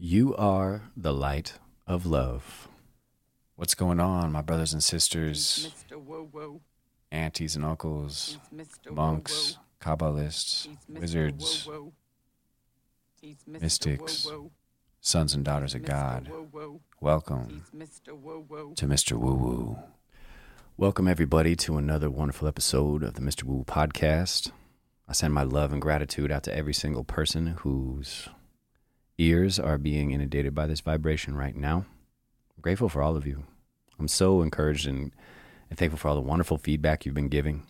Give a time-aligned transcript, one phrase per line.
[0.00, 1.54] You are the light
[1.86, 2.68] of love.
[3.56, 6.00] What's going on, my brothers and sisters, Mr.
[6.00, 6.60] Woo Woo.
[7.10, 8.38] aunties and uncles,
[8.88, 10.78] monks, Kabbalists, Woo Woo.
[10.78, 11.00] He's Mr.
[11.00, 11.92] wizards, Woo Woo.
[13.20, 13.60] He's Mr.
[13.62, 14.50] mystics, Woo Woo.
[15.00, 16.28] sons and daughters of God?
[16.28, 16.80] Woo Woo.
[17.00, 18.16] Welcome He's Mr.
[18.16, 18.74] Woo Woo.
[18.76, 19.18] to Mr.
[19.18, 19.78] Woo Woo.
[20.76, 23.42] Welcome, everybody, to another wonderful episode of the Mr.
[23.42, 24.52] Woo podcast.
[25.08, 28.28] I send my love and gratitude out to every single person whose
[29.18, 31.84] ears are being inundated by this vibration right now.
[32.56, 33.44] I'm grateful for all of you.
[33.98, 35.12] I'm so encouraged and,
[35.68, 37.64] and thankful for all the wonderful feedback you've been giving.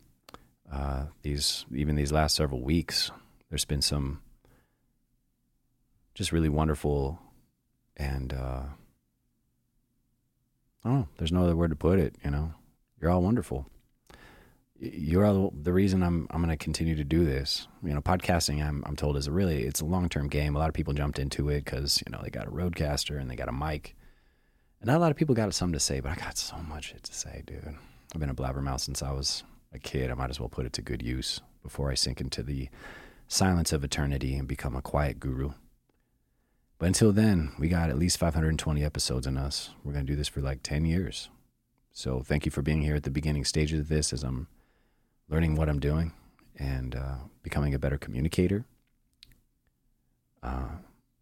[0.70, 3.10] Uh, these even these last several weeks,
[3.48, 4.20] there's been some
[6.14, 7.18] just really wonderful
[7.96, 8.62] and uh,
[10.84, 11.08] I don't know.
[11.16, 12.16] There's no other word to put it.
[12.24, 12.54] You know,
[13.00, 13.66] you're all wonderful.
[14.80, 17.66] Y- You're all the reason I'm I'm going to continue to do this.
[17.82, 18.64] You know, podcasting.
[18.64, 20.56] I'm I'm told is a really it's a long term game.
[20.56, 23.30] A lot of people jumped into it because you know they got a RODECaster and
[23.30, 23.96] they got a mic,
[24.80, 26.00] and not a lot of people got something to say.
[26.00, 27.76] But I got so much to say, dude.
[28.14, 30.10] I've been a blabbermouth since I was a kid.
[30.10, 32.70] I might as well put it to good use before I sink into the
[33.26, 35.52] silence of eternity and become a quiet guru.
[36.78, 39.70] But until then, we got at least 520 episodes in us.
[39.84, 41.28] We're going to do this for like 10 years.
[41.92, 44.46] So thank you for being here at the beginning stages of this as I'm
[45.28, 46.12] learning what I'm doing
[46.58, 48.64] and uh, becoming a better communicator.
[50.42, 50.68] Uh,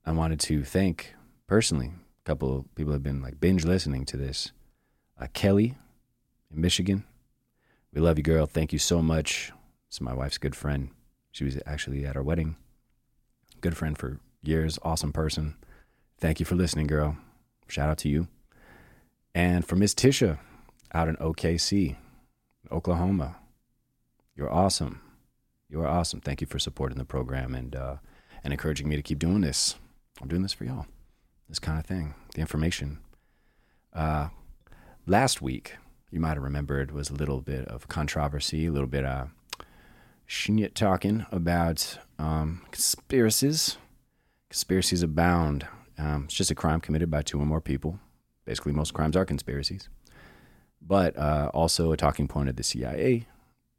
[0.05, 1.15] I wanted to thank
[1.47, 4.53] personally a couple of people have been like binge listening to this.
[5.19, 5.77] Uh, Kelly
[6.53, 7.05] in Michigan.
[7.93, 8.47] We love you, girl.
[8.47, 9.53] Thank you so much.
[9.89, 10.91] It's my wife's good friend.
[11.33, 12.57] She was actually at our wedding.
[13.61, 14.79] Good friend for years.
[14.83, 15.57] Awesome person.
[16.19, 17.17] Thank you for listening, girl.
[17.69, 18.29] Shout out to you.
[19.35, 20.39] And for Miss Tisha
[20.93, 21.97] out in OKC,
[22.71, 23.37] Oklahoma.
[24.37, 25.01] You're awesome.
[25.71, 26.21] You are awesome.
[26.21, 27.97] Thank you for supporting the program and uh,
[28.45, 29.77] and encouraging me to keep doing this.
[30.21, 30.87] I'm doing this for y'all.
[31.49, 32.15] This kind of thing.
[32.35, 32.99] The information.
[33.95, 34.29] Uh,
[35.07, 35.77] last week,
[36.11, 39.31] you might have remembered, was a little bit of controversy, a little bit of
[40.27, 43.79] shit talking about um, conspiracies.
[44.51, 45.67] Conspiracies abound.
[45.99, 47.99] Um, it's just a crime committed by two or more people.
[48.45, 49.89] Basically, most crimes are conspiracies.
[50.81, 53.27] But uh, also a talking point of the CIA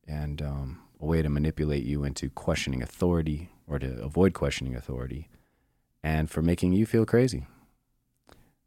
[0.07, 5.29] and um, a way to manipulate you into questioning authority or to avoid questioning authority
[6.03, 7.45] and for making you feel crazy.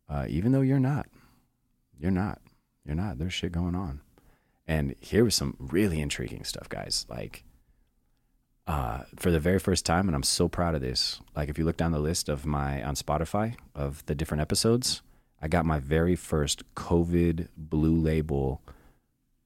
[0.09, 1.06] Uh, even though you're not.
[1.99, 2.41] You're not.
[2.84, 3.19] You're not.
[3.19, 4.01] There's shit going on.
[4.67, 7.06] And here was some really intriguing stuff, guys.
[7.09, 7.45] Like,
[8.67, 11.21] uh, for the very first time, and I'm so proud of this.
[11.34, 15.03] Like, if you look down the list of my on Spotify of the different episodes,
[15.43, 18.62] I got my very first COVID blue label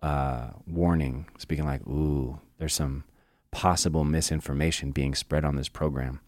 [0.05, 3.05] uh, warning, speaking like, "Ooh, there's some
[3.51, 6.21] possible misinformation being spread on this program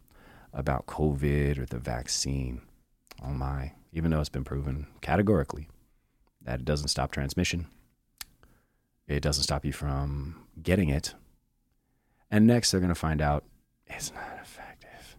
[0.55, 2.63] about COVID or the vaccine."
[3.23, 3.73] Oh my!
[3.93, 5.69] Even though it's been proven categorically
[6.41, 7.67] that it doesn't stop transmission,
[9.07, 11.15] it doesn't stop you from getting it.
[12.31, 13.45] And next, they're going to find out
[13.87, 15.19] it's not effective,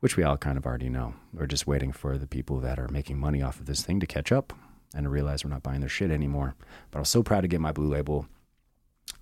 [0.00, 1.14] which we all kind of already know.
[1.32, 4.06] We're just waiting for the people that are making money off of this thing to
[4.06, 4.52] catch up
[4.94, 6.54] and to realize we're not buying their shit anymore.
[6.90, 8.26] But I was so proud to get my blue label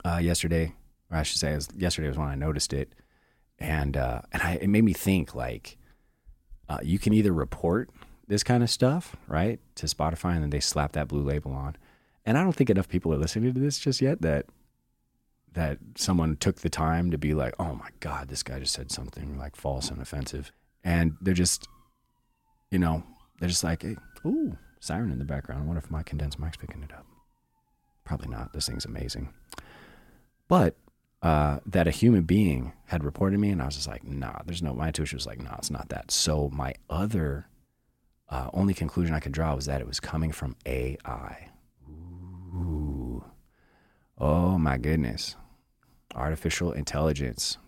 [0.05, 0.75] uh, yesterday,
[1.11, 2.93] or I should say, was, yesterday was when I noticed it,
[3.59, 5.77] and uh, and I, it made me think like
[6.69, 7.91] uh, you can either report
[8.27, 11.77] this kind of stuff right to Spotify and then they slap that blue label on,
[12.25, 14.47] and I don't think enough people are listening to this just yet that
[15.55, 18.91] that someone took the time to be like, oh my God, this guy just said
[18.93, 20.53] something like false and offensive.
[20.85, 21.67] And they're just,
[22.71, 23.03] you know,
[23.41, 25.63] they're just like, hey, ooh, siren in the background.
[25.63, 27.07] I wonder if my condenser mic's picking it up.
[28.05, 28.53] Probably not.
[28.53, 29.33] This thing's amazing.
[30.49, 30.77] But
[31.23, 34.63] uh, that a human being had reported me, and I was just like, nah, there's
[34.63, 36.11] no, my intuition was like, nah, it's not that.
[36.11, 37.49] So my other
[38.29, 41.51] uh, only conclusion I could draw was that it was coming from AI.
[41.89, 43.25] Ooh.
[44.17, 45.37] Oh my goodness.
[46.15, 47.59] Artificial intelligence,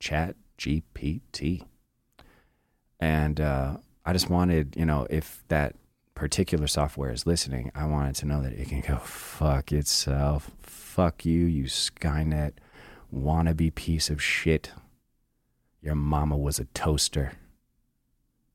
[0.00, 1.64] Chat GPT.
[2.98, 5.76] And uh, I just wanted, you know, if that
[6.16, 10.50] particular software is listening, I wanted to know that it can go fuck itself.
[10.62, 12.54] Fuck you, you Skynet
[13.14, 14.72] wannabe piece of shit.
[15.80, 17.34] Your mama was a toaster.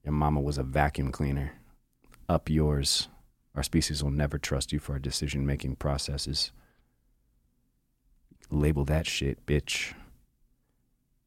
[0.04, 1.54] Your mama was a vacuum cleaner.
[2.28, 3.08] Up yours.
[3.56, 6.52] Our species will never trust you for our decision making processes.
[8.50, 9.94] Label that shit, bitch.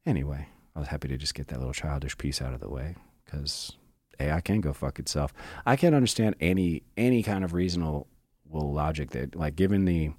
[0.05, 2.95] Anyway, I was happy to just get that little childish piece out of the way
[3.23, 3.71] because
[4.19, 5.33] AI can go fuck itself.
[5.65, 8.07] I can't understand any any kind of reasonable
[8.51, 10.11] logic that, like, given the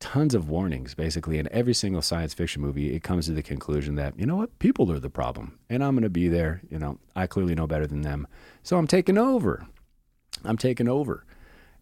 [0.00, 0.94] tons of warnings.
[0.94, 4.36] Basically, in every single science fiction movie, it comes to the conclusion that you know
[4.36, 6.62] what, people are the problem, and I'm going to be there.
[6.70, 8.26] You know, I clearly know better than them,
[8.62, 9.66] so I'm taking over.
[10.44, 11.24] I'm taking over.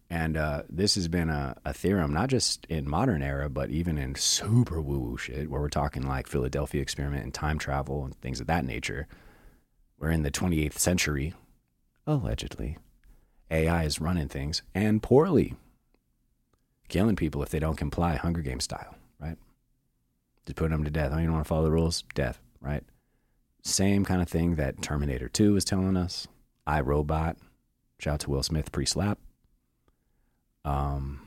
[0.09, 3.97] And uh, this has been a, a, theorem, not just in modern era, but even
[3.97, 8.15] in super woo woo shit, where we're talking like Philadelphia experiment and time travel and
[8.21, 9.07] things of that nature.
[9.99, 11.33] We're in the 28th century,
[12.05, 12.77] allegedly.
[13.49, 15.55] AI is running things and poorly,
[16.87, 19.37] killing people if they don't comply, Hunger Games style, right?
[20.45, 21.11] Just putting them to death.
[21.13, 22.03] Oh, you don't want to follow the rules?
[22.13, 22.83] Death, right?
[23.63, 26.27] Same kind of thing that Terminator 2 is telling us.
[26.65, 27.37] I Robot.
[27.99, 29.17] Shout out to Will Smith pre slap.
[30.63, 31.21] Um,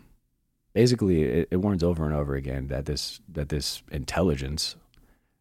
[0.74, 4.76] basically, it, it warns over and over again that this that this intelligence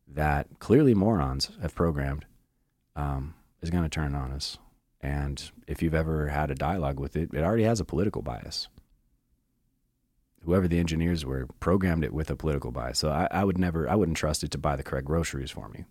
[0.07, 2.25] that clearly morons have programmed
[2.99, 4.57] um, is going to turn on us.
[5.01, 8.67] And if you've ever had a dialogue with it, it already has a political bias.
[10.43, 12.99] Whoever the engineers were programmed it with a political bias.
[12.99, 15.69] So I, I would never, I wouldn't trust it to buy the correct groceries for
[15.69, 15.85] me.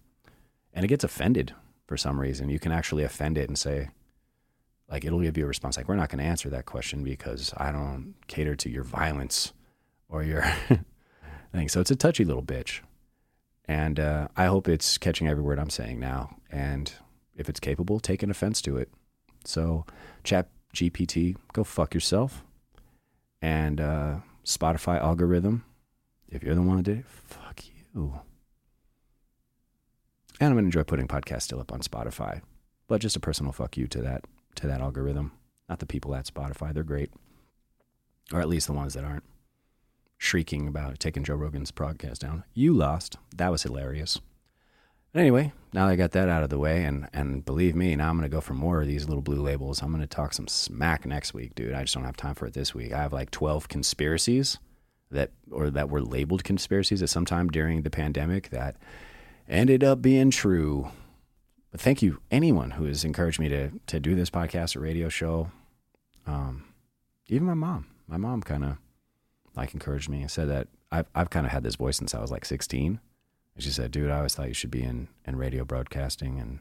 [0.75, 1.55] And it gets offended
[1.87, 2.51] for some reason.
[2.51, 3.89] You can actually offend it and say,
[4.91, 7.53] like, it'll give you a response like, we're not going to answer that question because
[7.57, 9.53] I don't cater to your violence
[10.09, 10.43] or your
[11.53, 11.69] thing.
[11.69, 12.81] So it's a touchy little bitch.
[13.69, 16.37] And uh, I hope it's catching every word I'm saying now.
[16.51, 16.91] And
[17.37, 18.91] if it's capable, take an offense to it.
[19.45, 19.85] So,
[20.25, 22.43] Chat GPT, go fuck yourself.
[23.43, 25.65] And uh, Spotify algorithm,
[26.29, 27.63] if you're the one that did it, fuck
[27.95, 28.21] you.
[30.41, 32.43] And I'm gonna enjoy putting podcasts still up on Spotify,
[32.87, 34.25] but just a personal fuck you to that
[34.57, 35.33] to that algorithm.
[35.69, 37.11] Not the people at Spotify; they're great,
[38.33, 39.25] or at least the ones that aren't
[40.19, 42.45] shrieking about taking Joe Rogan's podcast down.
[42.53, 43.17] You lost.
[43.37, 44.21] That was hilarious.
[45.13, 47.97] But anyway, now that I got that out of the way, and and believe me,
[47.97, 49.81] now I'm gonna go for more of these little blue labels.
[49.81, 51.73] I'm gonna talk some smack next week, dude.
[51.73, 52.93] I just don't have time for it this week.
[52.93, 54.59] I have like 12 conspiracies
[55.11, 58.77] that or that were labeled conspiracies at some time during the pandemic that
[59.49, 60.91] ended up being true.
[61.71, 65.09] But thank you, anyone who has encouraged me to to do this podcast or radio
[65.09, 65.51] show.
[66.27, 66.65] Um,
[67.29, 67.87] even my mom.
[68.07, 68.77] My mom kind of
[69.59, 72.21] like encouraged me and said that I've I've kind of had this voice since I
[72.21, 73.01] was like 16
[73.59, 76.39] and she said, dude, I always thought you should be in, in radio broadcasting.
[76.39, 76.61] And,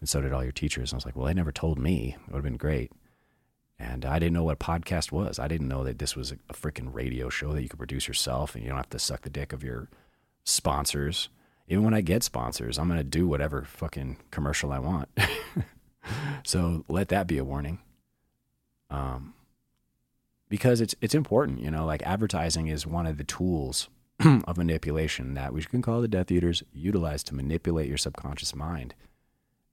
[0.00, 0.90] and so did all your teachers.
[0.90, 2.16] And I was like, well, they never told me.
[2.18, 2.90] It would have been great.
[3.78, 5.38] And I didn't know what a podcast was.
[5.38, 8.08] I didn't know that this was a, a freaking radio show that you could produce
[8.08, 9.88] yourself and you don't have to suck the dick of your
[10.42, 11.28] sponsors.
[11.68, 15.08] Even when I get sponsors, I'm going to do whatever fucking commercial I want.
[16.42, 17.78] so let that be a warning.
[18.90, 19.34] Um,
[20.48, 23.88] because it's it's important, you know, like advertising is one of the tools
[24.24, 28.94] of manipulation that we can call the Death Eaters utilize to manipulate your subconscious mind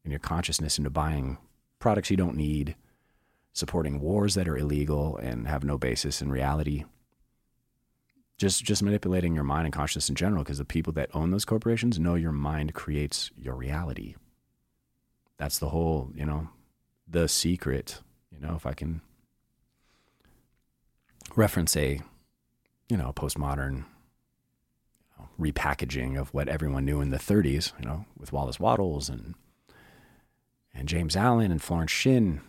[0.04, 1.38] and your consciousness into buying
[1.80, 2.76] products you don't need,
[3.54, 6.86] supporting wars that are illegal and have no basis in reality.
[8.38, 11.46] Just just manipulating your mind and consciousness in general because the people that own those
[11.46, 14.16] corporations know your mind creates your reality.
[15.38, 16.50] That's the whole, you know,
[17.08, 19.02] the secret, you know, if I can
[21.36, 22.02] reference a,
[22.90, 23.86] you know, postmodern
[25.40, 29.36] repackaging of what everyone knew in the 30s, you know, with Wallace Wattles and
[30.76, 32.42] and James Allen and Florence Shinn.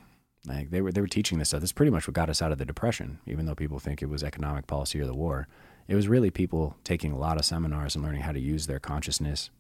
[0.47, 1.61] Like they were they were teaching this stuff.
[1.61, 4.09] That's pretty much what got us out of the depression, even though people think it
[4.09, 5.49] was economic policy or the war.
[5.89, 8.79] It was really people taking a lot of seminars and learning how to use their
[8.79, 9.51] consciousness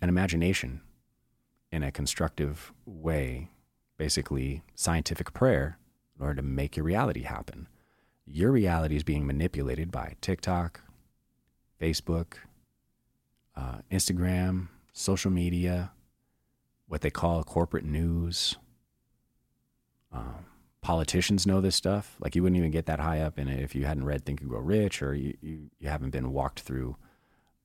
[0.00, 0.80] and imagination
[1.70, 3.50] in a constructive way,
[3.98, 5.78] basically scientific prayer
[6.16, 7.66] in order to make your reality happen.
[8.30, 10.80] Your reality is being manipulated by TikTok,
[11.80, 12.34] Facebook,
[13.56, 15.92] uh, Instagram, social media,
[16.86, 18.56] what they call corporate news.
[20.12, 20.46] Um,
[20.80, 22.16] politicians know this stuff.
[22.20, 24.40] Like you wouldn't even get that high up in it if you hadn't read Think
[24.40, 26.96] and Grow Rich or you, you, you haven't been walked through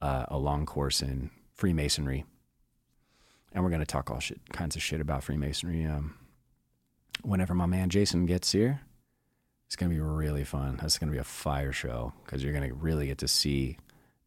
[0.01, 2.25] uh, a long course in Freemasonry.
[3.53, 5.85] And we're going to talk all shit, kinds of shit about Freemasonry.
[5.85, 6.15] Um,
[7.21, 8.81] whenever my man Jason gets here,
[9.73, 10.77] it's going to be really fun.
[10.79, 13.77] That's going to be a fire show because you're going to really get to see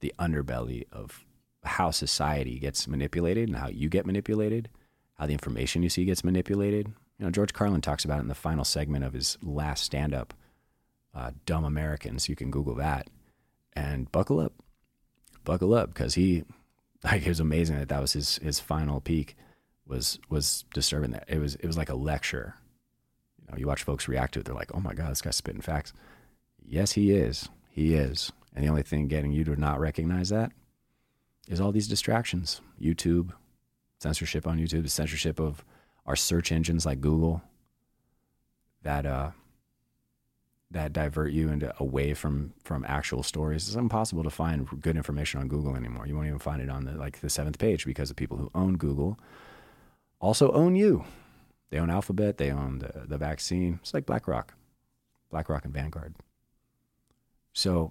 [0.00, 1.24] the underbelly of
[1.62, 4.68] how society gets manipulated and how you get manipulated,
[5.14, 6.88] how the information you see gets manipulated.
[6.88, 10.12] You know, George Carlin talks about it in the final segment of his last stand
[10.12, 10.34] up,
[11.14, 12.28] uh, Dumb Americans.
[12.28, 13.08] You can Google that
[13.72, 14.52] and buckle up.
[15.44, 16.42] Buckle up because he,
[17.04, 19.36] like, it was amazing that that was his, his final peak
[19.86, 21.26] was, was disturbing that.
[21.28, 22.56] It was, it was like a lecture.
[23.46, 24.46] You know, you watch folks react to it.
[24.46, 25.92] They're like, oh my God, this guy's spitting facts.
[26.64, 27.48] Yes, he is.
[27.70, 28.32] He is.
[28.54, 30.50] And the only thing getting you to not recognize that
[31.48, 33.32] is all these distractions YouTube,
[34.00, 35.64] censorship on YouTube, the censorship of
[36.06, 37.42] our search engines like Google
[38.82, 39.30] that uh,
[40.70, 43.68] that divert you into away from from actual stories.
[43.68, 46.06] It's impossible to find good information on Google anymore.
[46.06, 48.50] You won't even find it on the like the seventh page because the people who
[48.54, 49.18] own Google
[50.20, 51.04] also own you.
[51.70, 52.38] They own Alphabet.
[52.38, 53.80] They own the the vaccine.
[53.82, 54.54] It's like BlackRock,
[55.30, 56.14] BlackRock and Vanguard.
[57.52, 57.90] So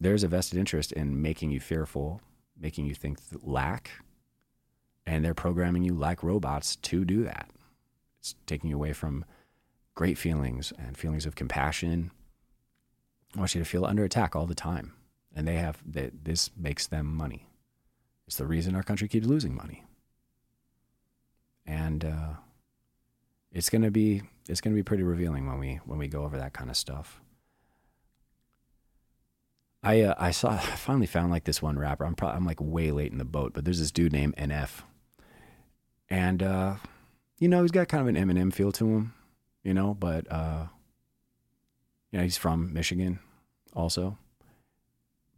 [0.00, 2.20] there's a vested interest in making you fearful,
[2.58, 3.90] making you think lack,
[5.06, 7.48] and they're programming you like robots to do that.
[8.18, 9.24] It's taking you away from
[9.94, 12.10] great feelings and feelings of compassion.
[13.34, 14.92] I want you to feel under attack all the time.
[15.34, 17.48] And they have that this makes them money.
[18.26, 19.84] It's the reason our country keeps losing money.
[21.66, 22.34] And uh,
[23.52, 26.52] it's gonna be it's gonna be pretty revealing when we when we go over that
[26.52, 27.20] kind of stuff.
[29.82, 32.04] I uh, I saw I finally found like this one rapper.
[32.04, 34.82] I'm probably I'm like way late in the boat, but there's this dude named NF,
[36.08, 36.74] and uh,
[37.38, 39.14] you know he's got kind of an Eminem feel to him
[39.62, 40.66] you know, but uh,
[42.10, 43.18] you know, he's from Michigan
[43.74, 44.18] also.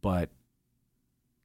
[0.00, 0.30] But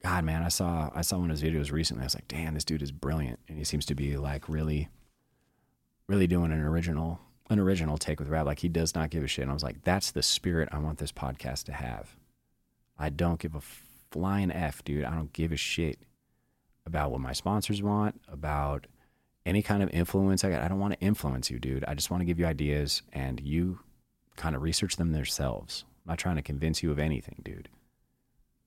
[0.04, 2.04] God, man, I saw I saw one of his videos recently.
[2.04, 4.90] I was like, damn, this dude is brilliant, and he seems to be like really,
[6.10, 8.46] really doing an original an original take with rap.
[8.46, 9.44] Like he does not give a shit.
[9.44, 12.16] And I was like, that's the spirit I want this podcast to have.
[12.98, 13.62] I don't give a
[14.12, 15.06] flying f, dude.
[15.06, 16.00] I don't give a shit
[16.86, 18.86] about what my sponsors want, about
[19.46, 20.62] any kind of influence I got.
[20.62, 21.86] I don't want to influence you, dude.
[21.86, 23.80] I just want to give you ideas and you
[24.36, 25.86] kind of research them themselves.
[26.06, 27.70] I'm not trying to convince you of anything, dude.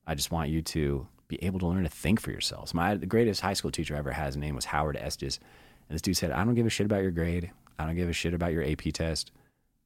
[0.06, 2.74] I just want you to be able to learn to think for yourselves.
[2.74, 5.38] My the greatest high school teacher I ever had, his name was Howard Estes.
[5.88, 7.50] And this dude said, I don't give a shit about your grade.
[7.78, 9.32] I don't give a shit about your AP test.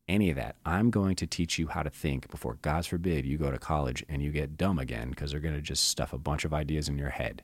[0.08, 0.56] Any of that.
[0.64, 4.04] I'm going to teach you how to think before, God forbid, you go to college
[4.08, 6.88] and you get dumb again because they're going to just stuff a bunch of ideas
[6.88, 7.42] in your head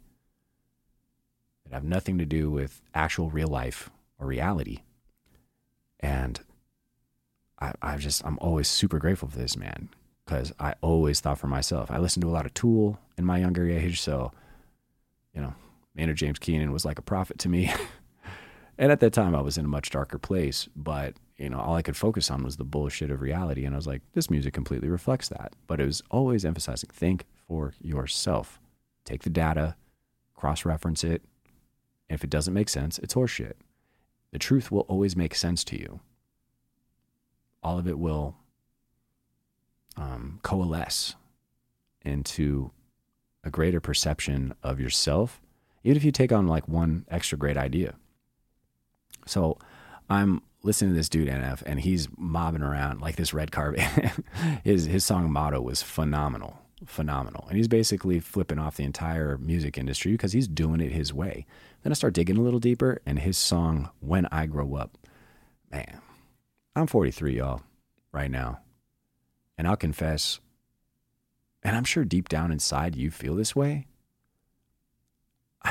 [1.64, 4.82] that have nothing to do with actual real life or reality.
[5.98, 6.40] And
[7.60, 9.88] I, I just, I'm always super grateful for this man
[10.24, 11.90] because I always thought for myself.
[11.90, 14.00] I listened to a lot of Tool in my younger age.
[14.00, 14.32] So,
[15.34, 15.54] you know,
[15.94, 17.72] Maynard James Keenan was like a prophet to me.
[18.82, 20.68] and at that time, I was in a much darker place.
[20.74, 23.64] But, you know, all I could focus on was the bullshit of reality.
[23.64, 25.54] And I was like, this music completely reflects that.
[25.68, 28.58] But it was always emphasizing think for yourself.
[29.04, 29.76] Take the data,
[30.34, 31.22] cross reference it,
[32.10, 33.52] and if it doesn't make sense, it's horseshit.
[34.32, 36.00] The truth will always make sense to you.
[37.62, 38.34] All of it will
[39.96, 41.14] um, coalesce
[42.04, 42.72] into
[43.44, 45.40] a greater perception of yourself,
[45.84, 47.94] even if you take on like one extra great idea.
[49.26, 49.58] So
[50.08, 53.80] I'm listening to this dude NF, and he's mobbing around like this red carpet.
[54.64, 59.78] his his song motto was phenomenal, phenomenal, and he's basically flipping off the entire music
[59.78, 61.46] industry because he's doing it his way.
[61.82, 64.96] Then I start digging a little deeper, and his song, When I Grow Up,
[65.70, 66.00] man,
[66.76, 67.62] I'm 43, y'all,
[68.12, 68.60] right now.
[69.58, 70.40] And I'll confess,
[71.62, 73.86] and I'm sure deep down inside you feel this way.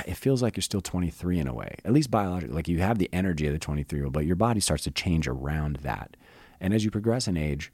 [0.05, 2.55] It feels like you're still 23 in a way, at least biologically.
[2.55, 4.91] Like you have the energy of the 23 year old, but your body starts to
[4.91, 6.15] change around that.
[6.61, 7.73] And as you progress in age,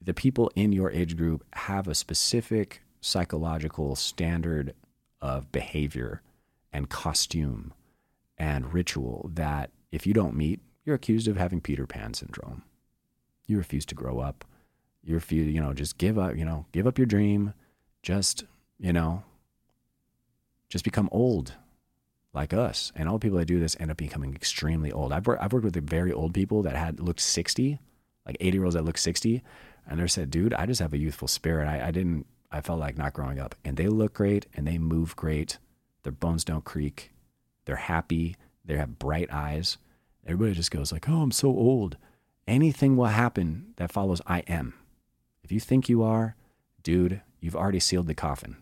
[0.00, 4.74] the people in your age group have a specific psychological standard
[5.20, 6.22] of behavior
[6.72, 7.72] and costume
[8.36, 12.62] and ritual that if you don't meet, you're accused of having Peter Pan syndrome.
[13.46, 14.44] You refuse to grow up.
[15.02, 17.54] You refuse, you know, just give up, you know, give up your dream.
[18.02, 18.44] Just,
[18.78, 19.22] you know,
[20.68, 21.54] just become old
[22.32, 22.92] like us.
[22.94, 25.12] And all the people that do this end up becoming extremely old.
[25.12, 27.78] I've worked, I've worked with very old people that had looked 60,
[28.26, 29.42] like 80 year olds that look 60.
[29.88, 31.68] And they said, dude, I just have a youthful spirit.
[31.68, 33.54] I, I didn't, I felt like not growing up.
[33.64, 35.58] And they look great and they move great
[36.06, 37.10] their bones don't creak.
[37.64, 38.36] They're happy.
[38.64, 39.76] They have bright eyes.
[40.24, 41.96] Everybody just goes like, "Oh, I'm so old."
[42.46, 44.74] Anything will happen that follows I am.
[45.42, 46.36] If you think you are,
[46.84, 48.56] dude, you've already sealed the coffin.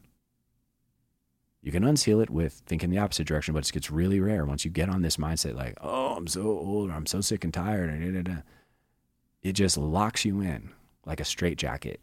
[1.64, 4.44] You can unseal it with thinking the opposite direction, but it gets really rare.
[4.44, 7.42] Once you get on this mindset like, "Oh, I'm so old, or I'm so sick
[7.42, 8.42] and tired," and
[9.42, 10.72] it just locks you in
[11.06, 12.00] like a straitjacket.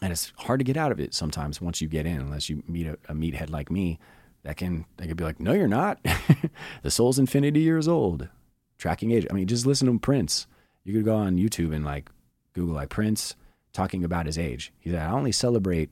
[0.00, 2.64] And it's hard to get out of it sometimes once you get in unless you
[2.66, 4.00] meet a, a meathead like me
[4.42, 6.00] that can they could be like no you're not.
[6.82, 8.28] The soul's infinity years old.
[8.76, 10.48] Tracking age i mean just listen to prince.
[10.82, 12.10] You could go on youtube and like
[12.54, 13.36] google like prince
[13.72, 14.72] talking about his age.
[14.80, 15.90] He said i only celebrate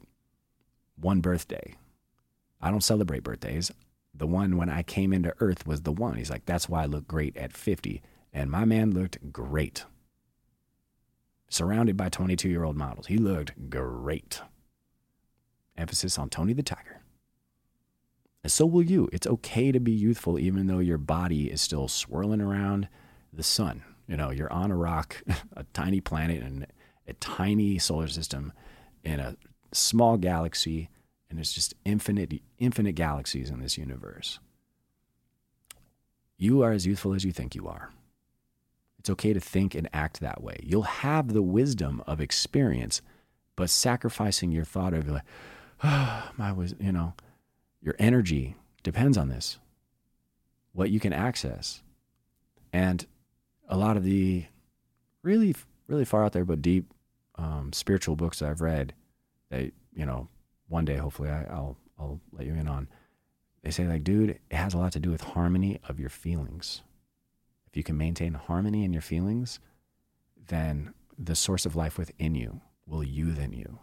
[0.97, 1.77] one birthday
[2.61, 3.71] i don't celebrate birthdays
[4.15, 6.87] the one when i came into earth was the one he's like that's why i
[6.87, 8.03] look great at 50
[8.33, 9.85] and my man looked great
[11.51, 13.09] surrounded by 22 year old models.
[13.09, 14.41] He looked great.
[15.77, 17.03] Emphasis on Tony the Tiger.
[18.43, 19.11] And so will you.
[19.13, 22.89] It's okay to be youthful, even though your body is still swirling around
[23.33, 23.83] the sun.
[24.07, 25.23] You know, you're on a rock,
[25.57, 26.67] a tiny planet, and
[27.07, 28.53] a tiny solar system
[29.05, 29.37] in a
[29.73, 30.89] small galaxy,
[31.31, 34.41] and there's just infinite, infinite galaxies in this universe.
[36.37, 37.91] You are as youthful as you think you are.
[38.99, 40.59] It's okay to think and act that way.
[40.63, 43.01] You'll have the wisdom of experience,
[43.57, 45.23] but sacrificing your thought of like,
[45.85, 47.15] oh, my was, you know,
[47.81, 49.59] your energy depends on this.
[50.73, 51.83] What you can access.
[52.73, 53.07] And
[53.69, 54.47] a lot of the
[55.23, 55.55] really,
[55.87, 56.93] really far out there but deep
[57.37, 58.93] um, spiritual books I've read
[59.51, 60.29] that, you know,
[60.71, 62.89] one day hopefully I, I'll I'll let you in on.
[63.63, 66.81] They say like, dude, it has a lot to do with harmony of your feelings.
[67.67, 69.61] If you can maintain harmony in your feelings,
[70.49, 73.81] then the source of life within you will youthen you.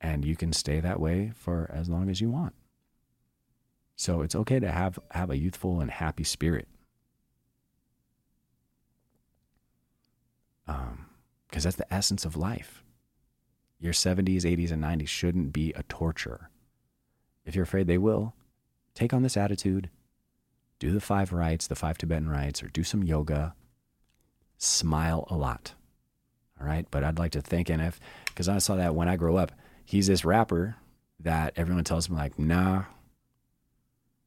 [0.00, 2.54] And you can stay that way for as long as you want.
[3.94, 6.66] So it's okay to have, have a youthful and happy spirit.
[10.66, 12.81] Because um, that's the essence of life.
[13.82, 16.48] Your 70s, 80s, and 90s shouldn't be a torture.
[17.44, 18.34] If you're afraid they will,
[18.94, 19.90] take on this attitude
[20.82, 23.54] do the five rites, the five Tibetan rites, or do some yoga.
[24.58, 25.74] Smile a lot.
[26.60, 26.88] All right.
[26.90, 29.52] But I'd like to thank NF because I saw that when I grow up,
[29.84, 30.74] he's this rapper
[31.20, 32.82] that everyone tells him like, nah,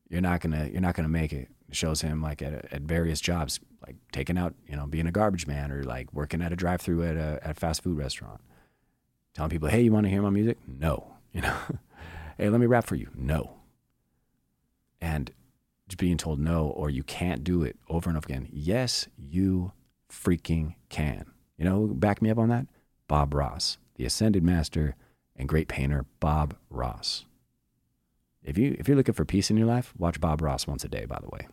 [0.08, 1.50] you're not gonna, you're not gonna make it.
[1.68, 5.12] it shows him like at, at various jobs, like taking out, you know, being a
[5.12, 8.40] garbage man or like working at a drive-through at a, at a fast food restaurant,
[9.36, 10.58] telling people, hey, you want to hear my music?
[10.68, 11.56] No, you know,
[12.38, 13.10] hey, let me rap for you.
[13.14, 13.52] No.
[15.00, 15.32] And
[15.98, 18.50] being told no or you can't do it over and over again.
[18.52, 19.72] Yes, you
[20.10, 21.26] freaking can.
[21.58, 22.66] You know, back me up on that?
[23.08, 24.96] Bob Ross, the ascended master
[25.36, 27.26] and great painter Bob Ross.
[28.44, 30.90] If you if you're looking for peace in your life, watch Bob Ross once a
[30.90, 31.48] day, by the way.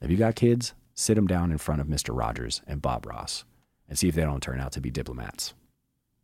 [0.00, 2.16] If you got kids, sit them down in front of Mr.
[2.16, 3.44] Rogers and Bob Ross
[3.88, 5.54] and see if they don't turn out to be diplomats.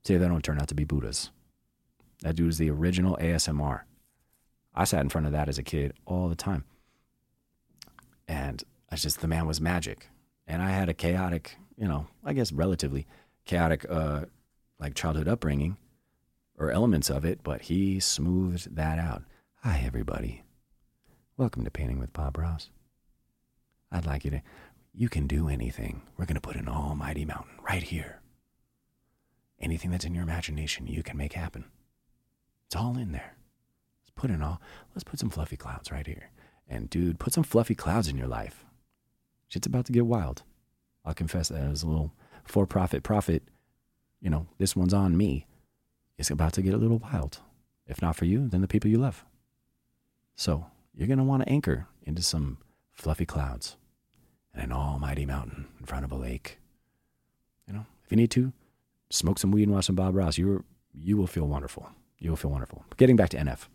[0.04, 1.30] See if they don't turn out to be Buddhas.
[2.22, 3.82] That dude is the original ASMR.
[4.74, 6.64] I sat in front of that as a kid all the time
[8.28, 8.62] and
[8.92, 10.08] I just the man was magic.
[10.46, 13.06] And I had a chaotic, you know, I guess relatively
[13.44, 14.26] chaotic, uh,
[14.78, 15.76] like childhood upbringing
[16.56, 19.22] or elements of it, but he smoothed that out.
[19.62, 20.42] Hi, everybody.
[21.36, 22.70] Welcome to Painting with Bob Ross.
[23.90, 24.42] I'd like you to,
[24.92, 26.02] you can do anything.
[26.16, 28.20] We're going to put an almighty mountain right here.
[29.60, 31.64] Anything that's in your imagination, you can make happen.
[32.66, 33.36] It's all in there.
[34.02, 34.60] Let's put in all,
[34.94, 36.30] let's put some fluffy clouds right here.
[36.68, 38.64] And dude, put some fluffy clouds in your life.
[39.48, 40.42] Shit's about to get wild.
[41.04, 42.12] I'll confess that as a little
[42.44, 43.42] for profit profit.
[44.20, 45.46] You know, this one's on me.
[46.18, 47.40] It's about to get a little wild.
[47.86, 49.24] If not for you, then the people you love.
[50.36, 52.58] So you're going to want to anchor into some
[52.92, 53.76] fluffy clouds
[54.52, 56.58] and an almighty mountain in front of a lake.
[57.66, 58.52] You know, if you need to,
[59.10, 60.38] smoke some weed and watch some Bob Ross.
[60.38, 61.88] You you will feel wonderful.
[62.18, 62.84] You will feel wonderful.
[62.88, 63.68] But getting back to NF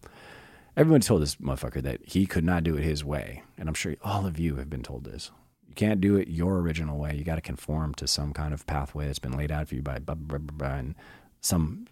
[0.76, 3.44] everyone told this motherfucker that he could not do it his way.
[3.58, 5.32] And I'm sure all of you have been told this.
[5.68, 7.16] You can't do it your original way.
[7.16, 9.82] You got to conform to some kind of pathway that's been laid out for you
[9.82, 10.96] by blah, blah, blah, and
[11.42, 11.88] some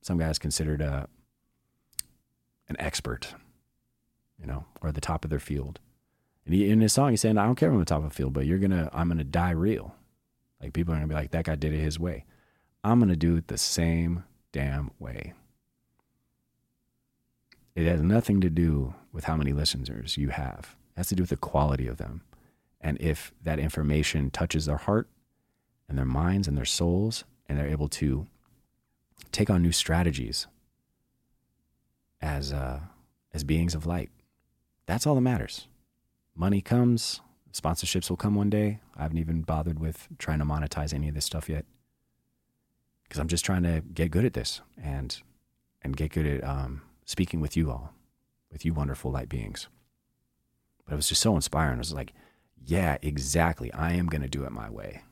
[0.00, 1.08] some guys considered a,
[2.68, 3.34] an expert,
[4.38, 5.80] you know, or the top of their field.
[6.44, 8.10] And he, in his song, he's saying, "I don't care if I'm the top of
[8.10, 9.94] the field, but you're gonna, I'm gonna die real.
[10.60, 12.24] Like people are gonna be like, that guy did it his way.
[12.86, 15.34] I'm gonna do it the same damn way."
[17.74, 20.76] It has nothing to do with how many listeners you have.
[20.94, 22.22] It has to do with the quality of them.
[22.80, 25.08] And if that information touches their heart
[25.88, 28.26] and their minds and their souls, and they're able to
[29.30, 30.46] take on new strategies
[32.20, 32.80] as uh,
[33.34, 34.10] as beings of light,
[34.86, 35.68] that's all that matters.
[36.34, 37.20] Money comes,
[37.52, 38.80] sponsorships will come one day.
[38.96, 41.66] I haven't even bothered with trying to monetize any of this stuff yet
[43.08, 45.16] because I'm just trying to get good at this and
[45.82, 47.94] and get good at um, speaking with you all,
[48.50, 49.68] with you wonderful light beings.
[50.84, 51.76] But it was just so inspiring.
[51.76, 52.12] I was like,
[52.64, 53.72] yeah, exactly.
[53.72, 55.02] I am going to do it my way.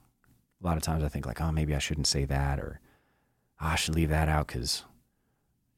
[0.63, 2.81] A lot of times I think like, oh, maybe I shouldn't say that or
[3.61, 4.85] oh, I should leave that out because,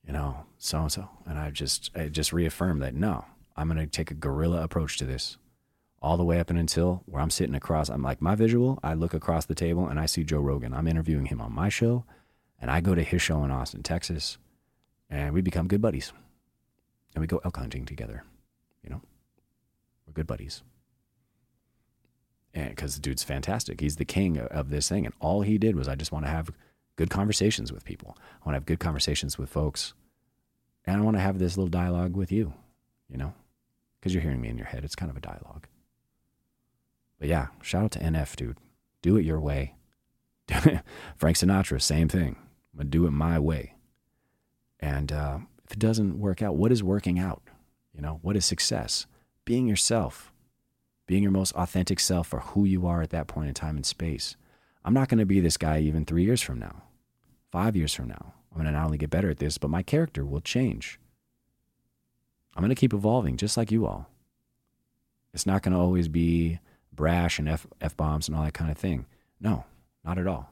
[0.06, 1.08] you know, so and so.
[1.26, 3.24] And I just, I just reaffirmed that no,
[3.56, 5.36] I'm going to take a guerrilla approach to this
[6.02, 7.88] all the way up and until where I'm sitting across.
[7.88, 10.74] I'm like, my visual, I look across the table and I see Joe Rogan.
[10.74, 12.04] I'm interviewing him on my show
[12.60, 14.38] and I go to his show in Austin, Texas
[15.08, 16.12] and we become good buddies.
[17.14, 18.24] And we go elk hunting together.
[18.82, 19.00] You know,
[20.06, 20.62] we're good buddies.
[22.52, 25.06] And because the dude's fantastic, he's the king of this thing.
[25.06, 26.50] And all he did was, I just want to have
[26.96, 28.16] good conversations with people.
[28.18, 29.94] I want to have good conversations with folks.
[30.84, 32.52] And I want to have this little dialogue with you,
[33.08, 33.34] you know,
[33.98, 34.84] because you're hearing me in your head.
[34.84, 35.66] It's kind of a dialogue.
[37.18, 38.58] But yeah, shout out to NF, dude.
[39.02, 39.74] Do it your way.
[40.48, 42.36] Frank Sinatra, same thing.
[42.72, 43.74] I'm gonna do it my way.
[44.80, 47.42] And uh, if it doesn't work out, what is working out?
[47.94, 49.06] You know, what is success?
[49.44, 50.32] Being yourself,
[51.06, 53.86] being your most authentic self for who you are at that point in time and
[53.86, 54.36] space.
[54.84, 56.82] I'm not going to be this guy even three years from now,
[57.50, 58.34] five years from now.
[58.52, 61.00] I'm going to not only get better at this, but my character will change.
[62.54, 64.08] I'm going to keep evolving just like you all.
[65.34, 66.60] It's not going to always be
[66.96, 69.06] brash and F, bombs and all that kind of thing.
[69.40, 69.64] No,
[70.04, 70.50] not at all.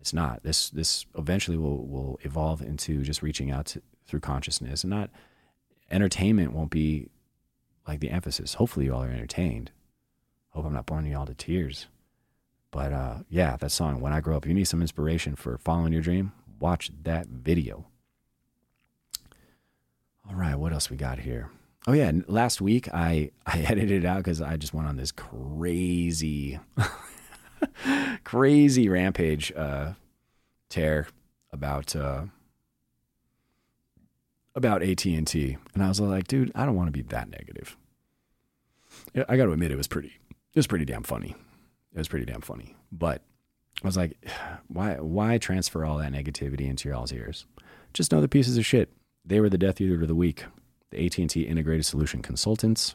[0.00, 0.42] It's not.
[0.44, 5.10] This this eventually will will evolve into just reaching out to, through consciousness and not
[5.90, 7.08] entertainment won't be
[7.86, 8.54] like the emphasis.
[8.54, 9.70] Hopefully you all are entertained.
[10.50, 11.86] Hope I'm not boring you all to tears.
[12.70, 15.92] But uh, yeah, that song, When I Grow Up, you need some inspiration for following
[15.92, 17.86] your dream, watch that video.
[20.28, 21.50] All right, what else we got here?
[21.88, 25.10] Oh yeah, last week I I edited it out because I just went on this
[25.10, 26.60] crazy,
[28.24, 29.94] crazy rampage uh,
[30.68, 31.08] tear
[31.50, 32.24] about uh,
[34.54, 37.30] about AT and T, and I was like, dude, I don't want to be that
[37.30, 37.74] negative.
[39.26, 41.36] I got to admit, it was pretty, it was pretty damn funny.
[41.94, 43.22] It was pretty damn funny, but
[43.82, 44.18] I was like,
[44.68, 47.46] why why transfer all that negativity into y'all's ears?
[47.94, 48.92] Just know the pieces of shit.
[49.24, 50.44] They were the Death Eater of the week
[50.90, 52.94] the AT&T Integrated Solution Consultants.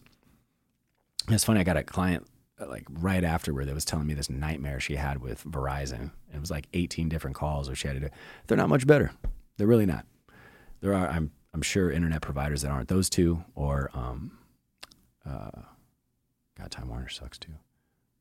[1.29, 2.27] It's funny, I got a client
[2.59, 6.11] uh, like right afterward that was telling me this nightmare she had with Verizon.
[6.33, 8.09] It was like 18 different calls where she had to do.
[8.47, 9.11] They're not much better.
[9.57, 10.05] They're really not.
[10.81, 14.37] There are, I'm, I'm sure, internet providers that aren't those two, or, um,
[15.25, 15.61] uh,
[16.57, 17.53] God, Time Warner sucks too.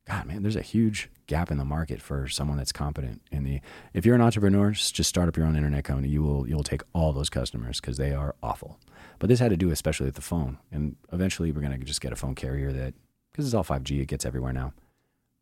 [0.05, 3.61] God, man, there's a huge gap in the market for someone that's competent in the.
[3.93, 6.09] If you're an entrepreneur, just start up your own internet company.
[6.09, 8.79] You will you'll take all those customers because they are awful.
[9.23, 12.11] But this had to do especially with the phone, and eventually we're gonna just get
[12.11, 12.93] a phone carrier that
[13.31, 14.73] because it's all 5G, it gets everywhere now.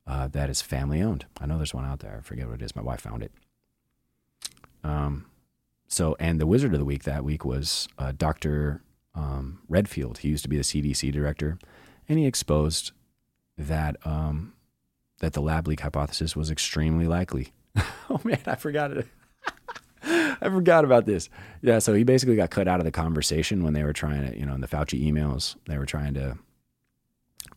[0.05, 1.25] Uh, that is family owned.
[1.39, 2.15] I know there's one out there.
[2.15, 2.75] I forget what it is.
[2.75, 3.31] My wife found it.
[4.83, 5.25] Um,
[5.87, 8.83] so and the wizard of the week that week was uh, Dr.
[9.15, 10.19] Um, Redfield.
[10.19, 11.57] He used to be the CDC director,
[12.07, 12.91] and he exposed
[13.57, 14.53] that um,
[15.21, 17.51] that the lab leak hypothesis was extremely likely.
[18.11, 19.07] oh man, I forgot it.
[20.45, 21.29] I forgot about this.
[21.61, 24.37] Yeah, so he basically got cut out of the conversation when they were trying to,
[24.37, 26.37] you know, in the Fauci emails, they were trying to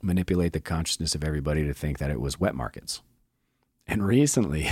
[0.02, 3.00] manipulate the consciousness of everybody to think that it was wet markets.
[3.86, 4.68] And recently,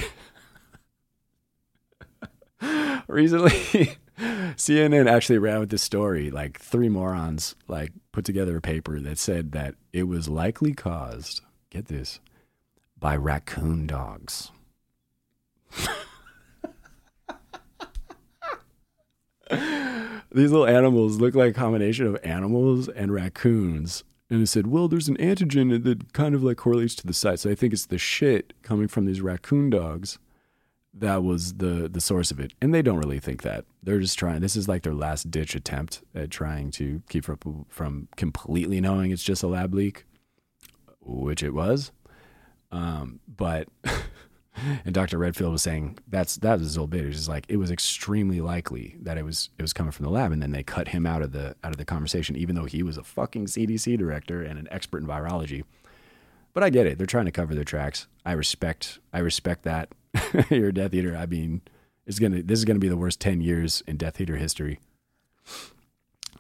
[3.07, 3.51] recently,
[4.19, 6.31] CNN actually ran with this story.
[6.31, 11.41] Like three morons like put together a paper that said that it was likely caused.
[11.71, 12.21] Get this
[12.99, 14.51] by raccoon dogs.
[20.35, 24.05] These little animals look like a combination of animals and raccoons.
[24.31, 27.41] And it said, well, there's an antigen that kind of like correlates to the site.
[27.41, 30.19] So I think it's the shit coming from these raccoon dogs
[30.95, 32.53] that was the the source of it.
[32.61, 33.65] And they don't really think that.
[33.83, 37.67] They're just trying this is like their last ditch attempt at trying to keep from
[37.69, 40.05] from completely knowing it's just a lab leak,
[41.01, 41.93] which it was.
[42.71, 43.69] Um, but
[44.85, 45.19] and Dr.
[45.19, 47.05] Redfield was saying that's that was his whole bit.
[47.05, 50.05] It was just like it was extremely likely that it was it was coming from
[50.05, 52.55] the lab, and then they cut him out of the out of the conversation, even
[52.55, 55.65] though he was a fucking CDC director and an expert in virology.
[56.53, 58.07] But I get it; they're trying to cover their tracks.
[58.25, 59.89] I respect I respect that.
[60.51, 61.17] You're a Death Eater.
[61.17, 61.63] I mean,
[62.07, 64.81] it's gonna this is gonna be the worst ten years in Death Eater history.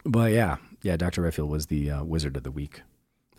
[0.04, 1.22] But yeah, yeah, Dr.
[1.22, 2.82] Redfield was the uh, Wizard of the Week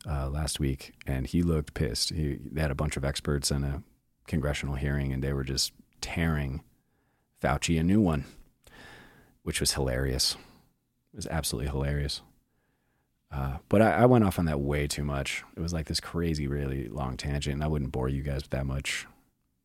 [0.10, 2.10] uh, last week, and he looked pissed.
[2.10, 3.84] He they had a bunch of experts and a
[4.28, 6.62] congressional hearing, and they were just tearing
[7.42, 8.26] Fauci a new one,
[9.44, 10.36] which was hilarious.
[11.14, 12.22] It was absolutely hilarious.
[13.32, 15.44] Uh, but I, I, went off on that way too much.
[15.58, 17.56] It was like this crazy, really long tangent.
[17.56, 19.08] And I wouldn't bore you guys with that much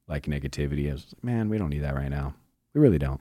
[0.07, 0.89] like negativity.
[0.89, 2.35] I was like, man, we don't need that right now.
[2.73, 3.21] We really don't.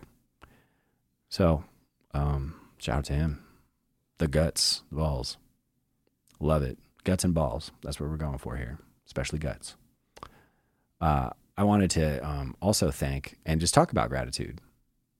[1.27, 1.65] So,
[2.13, 3.43] um, shout out to him.
[4.19, 5.35] The guts, the balls.
[6.39, 6.77] Love it.
[7.03, 7.71] Guts and balls.
[7.83, 9.75] That's what we're going for here, especially guts
[11.01, 14.61] uh, I wanted to um, also thank and just talk about gratitude.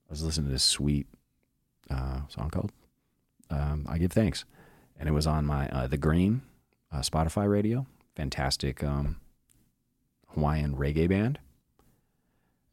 [0.07, 1.07] I was listening to this sweet
[1.89, 2.71] uh, song called
[3.49, 4.45] um, "I Give Thanks,"
[4.99, 6.41] and it was on my uh, the Green
[6.91, 7.85] uh, Spotify radio.
[8.15, 9.17] Fantastic um,
[10.29, 11.39] Hawaiian reggae band,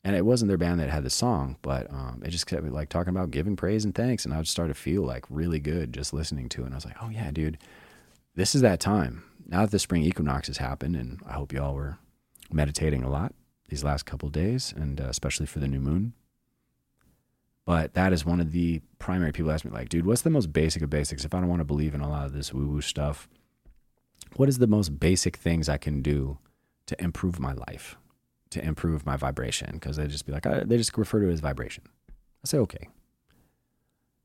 [0.03, 2.89] and it wasn't their band that had the song, but um, it just kept like
[2.89, 5.93] talking about giving praise and thanks, and I just started to feel like really good
[5.93, 6.67] just listening to it.
[6.67, 7.59] And I was like, "Oh yeah, dude,
[8.35, 11.75] this is that time." Now that the spring equinox has happened, and I hope y'all
[11.75, 11.99] were
[12.53, 13.35] meditating a lot
[13.69, 16.13] these last couple days, and uh, especially for the new moon.
[17.65, 20.53] But that is one of the primary people ask me, like, dude, what's the most
[20.53, 21.25] basic of basics?
[21.25, 23.29] If I don't want to believe in a lot of this woo woo stuff,
[24.37, 26.39] what is the most basic things I can do
[26.87, 27.97] to improve my life?
[28.55, 31.33] to improve my vibration because they just be like, I, they just refer to it
[31.33, 31.85] as vibration.
[32.09, 32.89] I say, okay.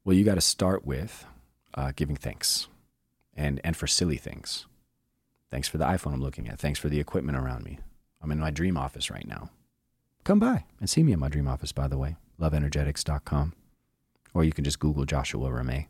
[0.06, 1.26] Well, you got to start with
[1.74, 2.68] uh, giving thanks
[3.36, 4.66] and, and for silly things.
[5.52, 6.60] Thanks for the iPhone I'm looking at.
[6.60, 7.80] Thanks for the equipment around me.
[8.22, 9.50] I'm in my dream office right now.
[10.24, 13.54] Come by and see me in my dream office, by the way, loveenergetics.com.
[14.34, 15.88] Or you can just Google Joshua Ramey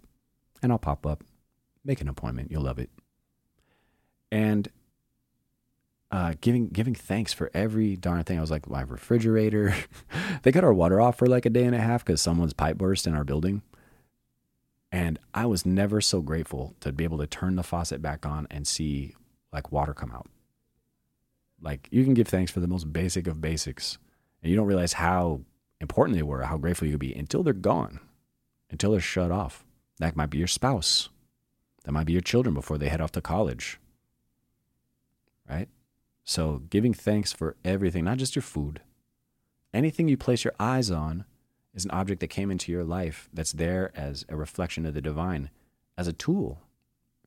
[0.62, 1.24] and I'll pop up.
[1.84, 2.52] Make an appointment.
[2.52, 2.90] You'll love it.
[4.32, 4.70] And
[6.12, 8.38] uh, giving giving thanks for every darn thing.
[8.38, 9.76] I was like, my refrigerator.
[10.44, 12.78] they cut our water off for like a day and a half because someone's pipe
[12.78, 13.62] burst in our building.
[14.92, 18.48] And I was never so grateful to be able to turn the faucet back on
[18.50, 19.16] and see
[19.54, 20.28] like water come out.
[21.62, 23.98] Like you can give thanks for the most basic of basics,
[24.42, 25.42] and you don't realize how
[25.82, 28.00] important they were, how grateful you could be until they're gone,
[28.70, 29.66] until they're shut off.
[30.00, 31.10] That might be your spouse.
[31.84, 33.80] That might be your children before they head off to college.
[35.50, 35.68] Right?
[36.24, 38.82] So, giving thanks for everything, not just your food,
[39.74, 41.26] anything you place your eyes on
[41.74, 45.02] is an object that came into your life that's there as a reflection of the
[45.02, 45.50] divine,
[45.98, 46.62] as a tool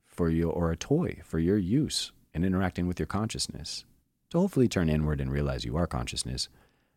[0.05, 3.83] for you or a toy for your use in interacting with your consciousness.
[4.33, 6.49] To hopefully turn inward and realize you are consciousness.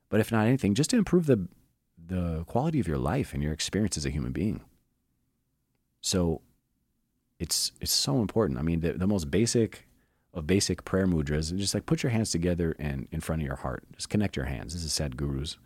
[0.09, 1.47] But if not anything, just to improve the
[2.09, 4.63] the quality of your life and your experience as a human being.
[6.01, 6.41] So
[7.39, 8.59] it's it's so important.
[8.59, 9.87] I mean, the, the most basic
[10.33, 13.47] of basic prayer mudras and just like put your hands together and in front of
[13.47, 13.85] your heart.
[13.95, 14.73] Just connect your hands.
[14.73, 15.59] This is Sadhguru's.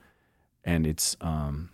[0.64, 1.70] And it's um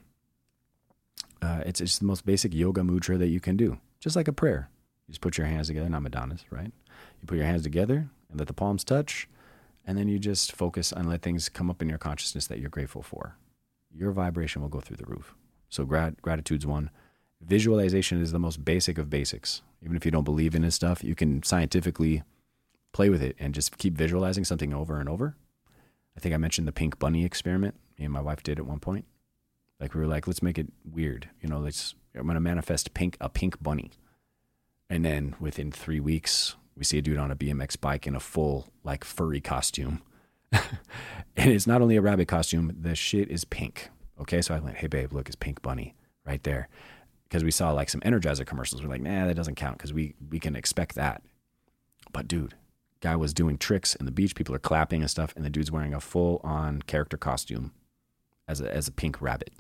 [1.40, 3.78] uh, it's it's the most basic yoga mudra that you can do.
[3.98, 4.68] Just like a prayer.
[5.08, 6.70] You just put your hands together, not Madonna's, right?
[7.22, 9.26] You put your hands together and let the palms touch,
[9.86, 12.70] and then you just focus and let things come up in your consciousness that you're
[12.70, 13.36] grateful for.
[13.94, 15.34] Your vibration will go through the roof.
[15.68, 16.90] So grat- gratitude's one.
[17.40, 19.62] Visualization is the most basic of basics.
[19.82, 22.22] Even if you don't believe in this stuff, you can scientifically
[22.92, 25.36] play with it and just keep visualizing something over and over.
[26.16, 28.80] I think I mentioned the pink bunny experiment me and my wife did at one
[28.80, 29.04] point.
[29.80, 31.28] Like we were like, let's make it weird.
[31.40, 33.90] You know, let's I'm gonna manifest pink a pink bunny.
[34.88, 38.20] And then within three weeks, we see a dude on a BMX bike in a
[38.20, 40.02] full like furry costume.
[40.52, 43.90] and it's not only a rabbit costume, the shit is pink.
[44.20, 45.94] Okay, so I went, hey babe, look, it's pink bunny
[46.26, 46.68] right there.
[47.28, 48.82] Because we saw like some Energizer commercials.
[48.82, 51.22] We're like, nah, that doesn't count because we we can expect that.
[52.12, 52.54] But dude,
[53.00, 54.34] guy was doing tricks in the beach.
[54.34, 57.72] People are clapping and stuff, and the dude's wearing a full on character costume
[58.46, 59.52] as a as a pink rabbit.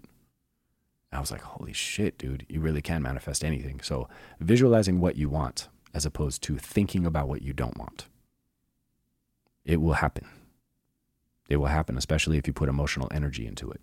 [1.12, 3.80] I was like, holy shit, dude, you really can manifest anything.
[3.80, 4.08] So
[4.40, 8.06] visualizing what you want as opposed to thinking about what you don't want.
[9.64, 10.28] It will happen.
[11.48, 13.80] It will happen, especially if you put emotional energy into it.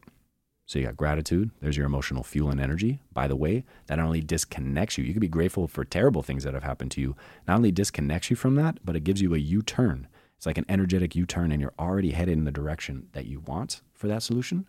[0.68, 1.50] So you got gratitude.
[1.60, 3.00] There's your emotional fuel and energy.
[3.12, 6.44] By the way, that not only disconnects you, you can be grateful for terrible things
[6.44, 7.16] that have happened to you.
[7.48, 10.08] Not only disconnects you from that, but it gives you a U turn.
[10.38, 13.40] It's like an energetic U turn, and you're already headed in the direction that you
[13.40, 14.68] want for that solution.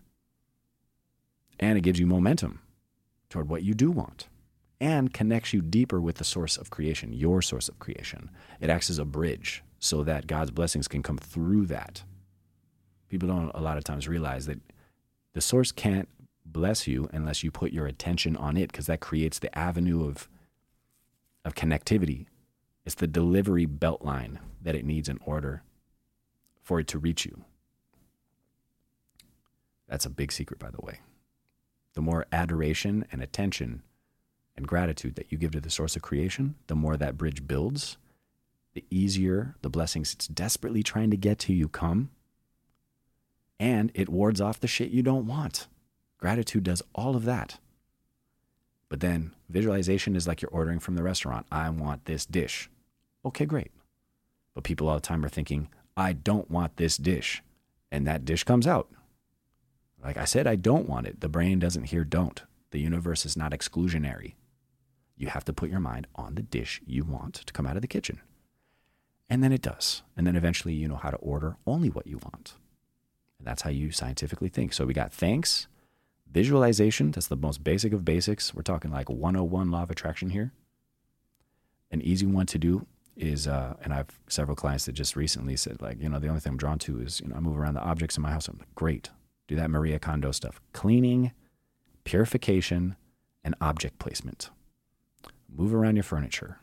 [1.59, 2.61] And it gives you momentum
[3.29, 4.29] toward what you do want
[4.79, 8.29] and connects you deeper with the source of creation, your source of creation.
[8.59, 12.03] It acts as a bridge so that God's blessings can come through that.
[13.09, 14.59] People don't a lot of times realize that
[15.33, 16.09] the source can't
[16.45, 20.29] bless you unless you put your attention on it because that creates the avenue of
[21.43, 22.25] of connectivity.
[22.85, 25.63] It's the delivery belt line that it needs in order
[26.61, 27.45] for it to reach you.
[29.87, 30.99] That's a big secret, by the way.
[31.93, 33.83] The more adoration and attention
[34.57, 37.97] and gratitude that you give to the source of creation, the more that bridge builds,
[38.73, 42.09] the easier the blessings it's desperately trying to get to you come
[43.59, 45.67] and it wards off the shit you don't want.
[46.17, 47.57] Gratitude does all of that.
[48.89, 51.45] But then visualization is like you're ordering from the restaurant.
[51.51, 52.69] I want this dish.
[53.23, 53.71] Okay, great.
[54.53, 57.41] But people all the time are thinking, I don't want this dish.
[57.91, 58.89] And that dish comes out.
[60.03, 61.21] Like I said, I don't want it.
[61.21, 62.43] The brain doesn't hear don't.
[62.71, 64.33] The universe is not exclusionary.
[65.17, 67.81] You have to put your mind on the dish you want to come out of
[67.81, 68.21] the kitchen.
[69.29, 70.03] And then it does.
[70.15, 72.55] And then eventually you know how to order only what you want.
[73.39, 74.73] And that's how you scientifically think.
[74.73, 75.67] So we got thanks,
[76.31, 77.11] visualization.
[77.11, 78.53] That's the most basic of basics.
[78.53, 80.51] We're talking like 101 law of attraction here.
[81.91, 85.55] An easy one to do is, uh, and I have several clients that just recently
[85.55, 87.57] said, like, you know, the only thing I'm drawn to is, you know, I move
[87.57, 88.47] around the objects in my house.
[88.47, 89.09] I'm like, great.
[89.47, 90.59] Do that Maria Kondo stuff.
[90.73, 91.31] Cleaning,
[92.03, 92.95] purification,
[93.43, 94.49] and object placement.
[95.49, 96.59] Move around your furniture.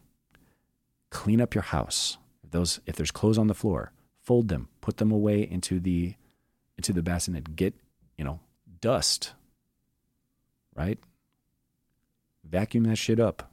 [1.11, 2.19] Clean up your house.
[2.43, 6.15] If those if there's clothes on the floor, fold them, put them away into the
[6.77, 7.75] into the bassinet, get,
[8.17, 8.41] you know,
[8.81, 9.33] dust,
[10.75, 10.99] right?
[12.45, 13.51] Vacuum that shit up.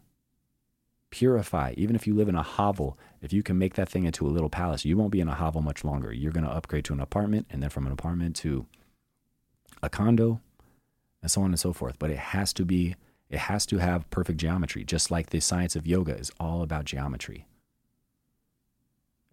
[1.12, 1.74] Purify.
[1.76, 4.30] Even if you live in a hovel, if you can make that thing into a
[4.30, 6.14] little palace, you won't be in a hovel much longer.
[6.14, 8.66] You're going to upgrade to an apartment and then from an apartment to
[9.82, 10.40] a condo
[11.22, 11.98] and so on and so forth.
[12.00, 12.96] But it has to be,
[13.30, 16.86] it has to have perfect geometry, just like the science of yoga is all about
[16.86, 17.46] geometry.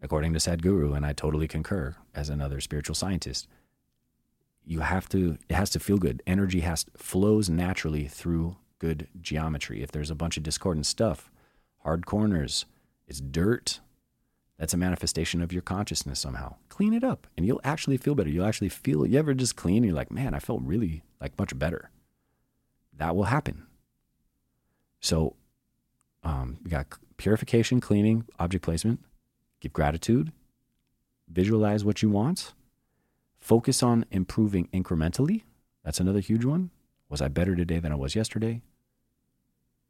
[0.02, 3.48] According to Sadhguru, and I totally concur as another spiritual scientist,
[4.64, 6.22] you have to, it has to feel good.
[6.26, 9.82] Energy has flows naturally through good geometry.
[9.82, 11.30] If there's a bunch of discordant stuff,
[11.78, 12.66] hard corners,
[13.06, 13.80] it's dirt,
[14.59, 16.56] that's a manifestation of your consciousness somehow.
[16.68, 18.28] Clean it up and you'll actually feel better.
[18.28, 19.85] You'll actually feel, you ever just clean?
[19.85, 21.90] You're like, man, I felt really like much better.
[22.96, 23.65] That will happen.
[25.07, 25.37] So
[26.25, 28.99] um, we got purification, cleaning, object placement,
[29.61, 30.33] give gratitude,
[31.29, 32.55] visualize what you want,
[33.38, 35.42] focus on improving incrementally.
[35.85, 36.71] That's another huge one.
[37.09, 38.62] Was I better today than I was yesterday?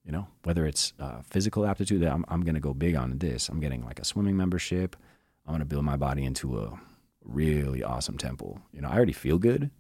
[0.05, 3.49] You know, whether it's uh, physical aptitude, I'm, I'm going to go big on this.
[3.49, 4.97] I'm getting like a swimming membership.
[5.47, 6.79] I'm going to build my body into a
[7.25, 8.61] really awesome temple.
[8.71, 9.71] You know, I already feel good,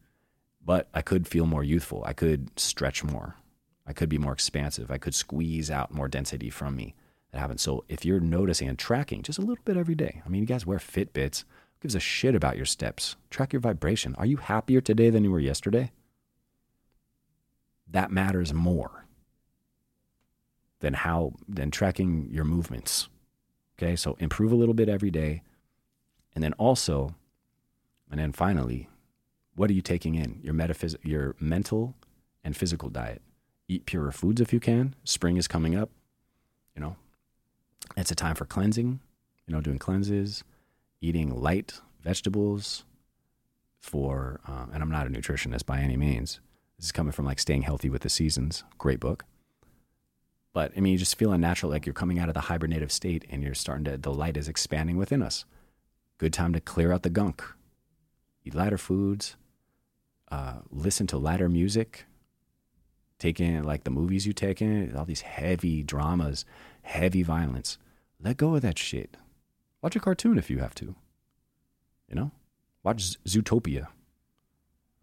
[0.65, 2.03] but I could feel more youthful.
[2.07, 3.37] I could stretch more.
[3.87, 4.91] I could be more expansive.
[4.91, 6.95] I could squeeze out more density from me.
[7.33, 7.63] That happens.
[7.63, 10.47] So if you're noticing and tracking just a little bit every day, I mean, you
[10.47, 11.45] guys wear Fitbits.
[11.75, 13.17] Who gives a shit about your steps?
[13.31, 14.15] Track your vibration.
[14.17, 15.93] Are you happier today than you were yesterday?
[17.89, 19.05] That matters more
[20.81, 23.09] than how than tracking your movements.
[23.79, 25.43] Okay, so improve a little bit every day.
[26.35, 27.15] And then also,
[28.11, 28.89] and then finally,
[29.55, 30.41] what are you taking in?
[30.43, 31.95] Your metaphys- your mental
[32.45, 33.23] and physical diet.
[33.69, 34.95] Eat purer foods if you can.
[35.05, 35.91] Spring is coming up.
[36.75, 36.97] You know,
[37.97, 39.01] it's a time for cleansing,
[39.47, 40.45] you know, doing cleanses,
[41.01, 42.85] eating light vegetables
[43.81, 46.41] for, um, and I'm not a nutritionist by any means.
[46.79, 48.63] This is coming from like Staying Healthy with the Seasons.
[48.79, 49.25] Great book.
[50.53, 53.25] But I mean, you just feel unnatural, like you're coming out of the hibernative state
[53.31, 55.45] and you're starting to, the light is expanding within us.
[56.19, 57.43] Good time to clear out the gunk.
[58.45, 59.37] Eat lighter foods,
[60.31, 62.07] uh, listen to lighter music,
[63.19, 66.45] take in like the movies you take in, all these heavy dramas,
[66.83, 67.79] heavy violence.
[68.23, 69.17] Let go of that shit.
[69.83, 70.95] Watch a cartoon if you have to.
[72.09, 72.31] You know?
[72.83, 73.89] Watch Zootopia,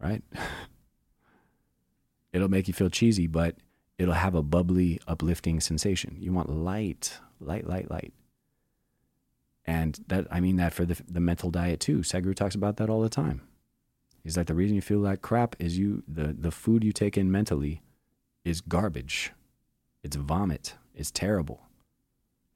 [0.00, 0.22] right?
[2.32, 3.56] It'll make you feel cheesy, but
[3.98, 6.16] it'll have a bubbly, uplifting sensation.
[6.18, 8.12] You want light, light, light, light.
[9.66, 11.98] And that I mean that for the the mental diet too.
[11.98, 13.42] Sadhguru talks about that all the time.
[14.22, 17.16] He's like the reason you feel like crap is you the the food you take
[17.16, 17.82] in mentally
[18.44, 19.32] is garbage.
[20.02, 20.74] It's vomit.
[20.94, 21.62] It's terrible.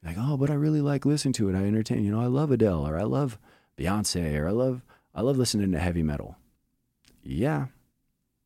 [0.05, 1.57] Like, oh, but I really like listening to it.
[1.57, 2.05] I entertain.
[2.05, 3.39] You know, I love Adele or I love
[3.77, 4.83] Beyonce or I love
[5.15, 6.37] I love listening to heavy metal.
[7.23, 7.67] Yeah,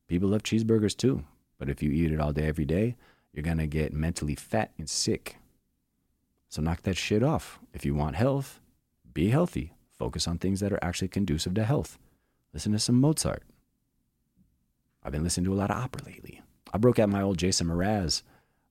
[0.07, 1.23] people love cheeseburgers too.
[1.59, 2.95] But if you eat it all day, every day,
[3.31, 5.37] you're to get mentally fat and sick.
[6.49, 7.59] So knock that shit off.
[7.73, 8.59] If you want health,
[9.13, 9.73] be healthy.
[9.91, 11.97] Focus on things that are actually conducive to health.
[12.53, 13.43] Listen to some Mozart.
[15.03, 16.41] I've been listening to a lot of opera lately.
[16.73, 18.23] I broke out my old Jason Mraz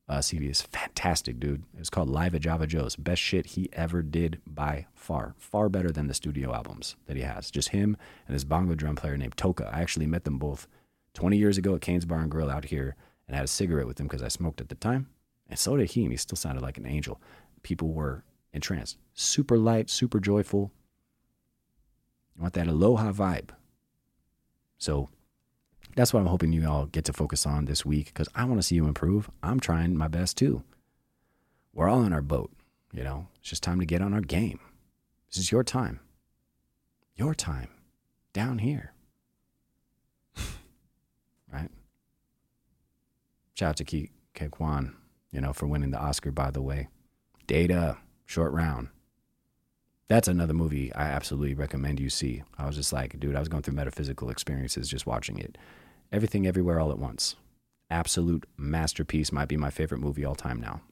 [0.09, 0.49] uh, CD.
[0.49, 1.63] It's fantastic, dude.
[1.79, 2.97] It's called Live at Java Joe's.
[2.97, 5.35] Best shit he ever did by far.
[5.39, 7.51] Far better than the studio albums that he has.
[7.51, 9.73] Just him and his bongo drum player named Toca.
[9.73, 10.67] I actually met them both
[11.15, 12.97] 20 years ago at Kane's Bar and Grill out here
[13.29, 15.09] and had a cigarette with him because I smoked at the time.
[15.49, 17.21] And so did he, and he still sounded like an angel.
[17.63, 18.99] People were entranced.
[19.15, 20.73] Super light, super joyful.
[22.35, 23.51] You want that aloha vibe.
[24.79, 25.09] So
[25.95, 28.59] that's what I'm hoping you all get to focus on this week because I want
[28.59, 29.31] to see you improve.
[29.43, 30.63] I'm trying my best too.
[31.75, 32.51] We're all in our boat,
[32.93, 33.29] you know.
[33.41, 34.61] It's just time to get on our game.
[35.31, 36.01] This is your time.
[37.17, 37.69] Your time
[38.33, 38.93] down here.
[41.53, 41.71] right?
[43.55, 44.95] Shout out to Ke Huy Quan,
[45.31, 46.89] you know, for winning the Oscar, by the way.
[47.47, 48.89] Data, short round.
[50.09, 52.43] That's another movie I absolutely recommend you see.
[52.59, 55.57] I was just like, dude, I was going through metaphysical experiences just watching it.
[56.13, 57.37] Everything Everywhere All at Once.
[57.91, 59.33] Absolute masterpiece.
[59.33, 60.83] Might be my favorite movie all time now.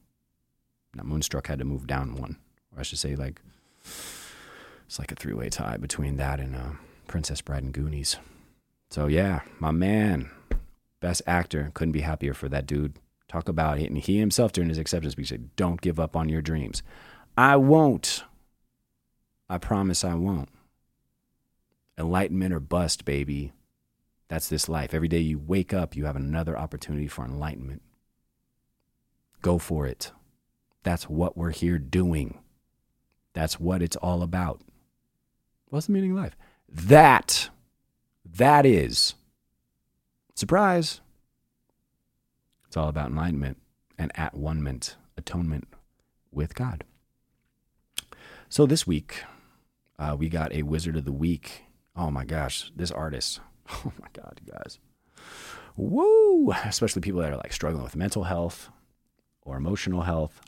[0.95, 2.37] Now, Moonstruck had to move down one.
[2.73, 3.39] Or I should say, like,
[3.83, 6.71] it's like a three way tie between that and uh,
[7.07, 8.17] Princess Bride and Goonies.
[8.89, 10.31] So, yeah, my man,
[10.99, 11.71] best actor.
[11.75, 12.97] Couldn't be happier for that dude.
[13.27, 13.89] Talk about it.
[13.89, 16.81] And he himself during his acceptance speech said, Don't give up on your dreams.
[17.37, 18.23] I won't.
[19.47, 20.49] I promise I won't.
[21.97, 23.53] Enlightenment or bust, baby.
[24.31, 24.93] That's this life.
[24.93, 27.81] Every day you wake up, you have another opportunity for enlightenment.
[29.41, 30.13] Go for it.
[30.83, 32.39] That's what we're here doing.
[33.33, 34.61] That's what it's all about.
[35.67, 36.37] What's the meaning of life?
[36.69, 37.49] That,
[38.23, 39.15] that is,
[40.33, 41.01] surprise,
[42.69, 43.57] it's all about enlightenment
[43.97, 45.67] and at one ment, atonement,
[46.31, 46.85] with God.
[48.47, 49.23] So this week,
[49.99, 51.65] uh, we got a Wizard of the Week.
[51.97, 53.41] Oh my gosh, this artist.
[53.85, 54.79] Oh my God, you guys.
[55.75, 56.51] Woo!
[56.65, 58.69] Especially people that are like struggling with mental health
[59.43, 60.41] or emotional health.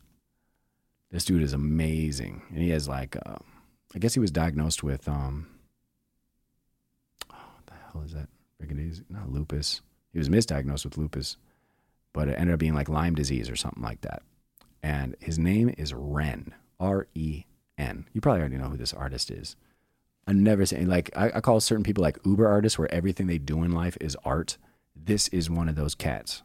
[1.12, 2.42] This dude is amazing.
[2.50, 3.38] And he has like, uh,
[3.96, 5.48] I guess he was diagnosed with, um,
[7.32, 8.30] oh, what the hell is that?
[8.62, 9.82] Freaking is not lupus.
[10.12, 11.38] He was misdiagnosed with lupus,
[12.14, 14.24] but it ended up being like Lyme disease or something like that.
[14.82, 17.46] And his name is Ren, R E
[17.78, 18.06] N.
[18.14, 19.56] You probably already know who this artist is.
[20.26, 23.38] I've never seen like I, I call certain people like Uber artists, where everything they
[23.38, 24.58] do in life is art.
[24.96, 26.44] This is one of those cats,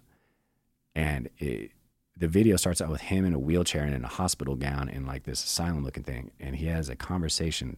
[0.94, 1.72] and it,
[2.16, 5.06] the video starts out with him in a wheelchair and in a hospital gown in
[5.06, 7.76] like this asylum looking thing, and he has a conversation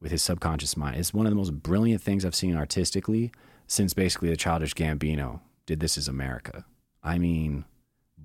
[0.00, 0.96] with his subconscious mind.
[0.96, 3.32] It's one of the most brilliant things I've seen artistically
[3.66, 6.64] since basically the Childish Gambino did This Is America.
[7.02, 7.64] I mean,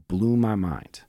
[0.07, 1.01] blew my mind.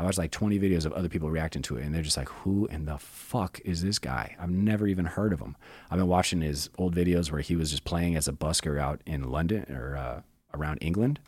[0.00, 2.30] I watched like 20 videos of other people reacting to it, and they're just like,
[2.30, 4.34] who in the fuck is this guy?
[4.40, 5.56] I've never even heard of him.
[5.90, 9.02] I've been watching his old videos where he was just playing as a busker out
[9.04, 10.22] in London or uh,
[10.54, 11.20] around England,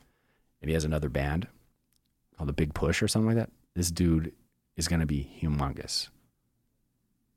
[0.62, 1.48] and he has another band
[2.38, 3.50] called The Big Push or something like that.
[3.74, 4.32] This dude
[4.74, 6.08] is going to be humongous.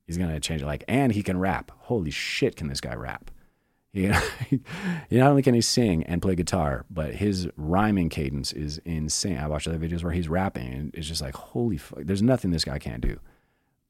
[0.08, 0.66] He's going to change it.
[0.66, 1.70] Like, and he can rap.
[1.80, 3.30] Holy shit, can this guy rap?
[3.96, 4.12] He,
[4.50, 4.60] he
[5.18, 9.38] not only can he sing and play guitar, but his rhyming cadence is insane.
[9.38, 12.52] I watched other videos where he's rapping, and it's just like, holy fuck, there's nothing
[12.52, 13.20] this guy can't do.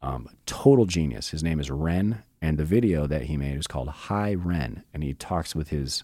[0.04, 1.30] Um, total genius.
[1.30, 5.04] His name is Ren, and the video that he made is called Hi Ren, and
[5.04, 6.04] he talks with his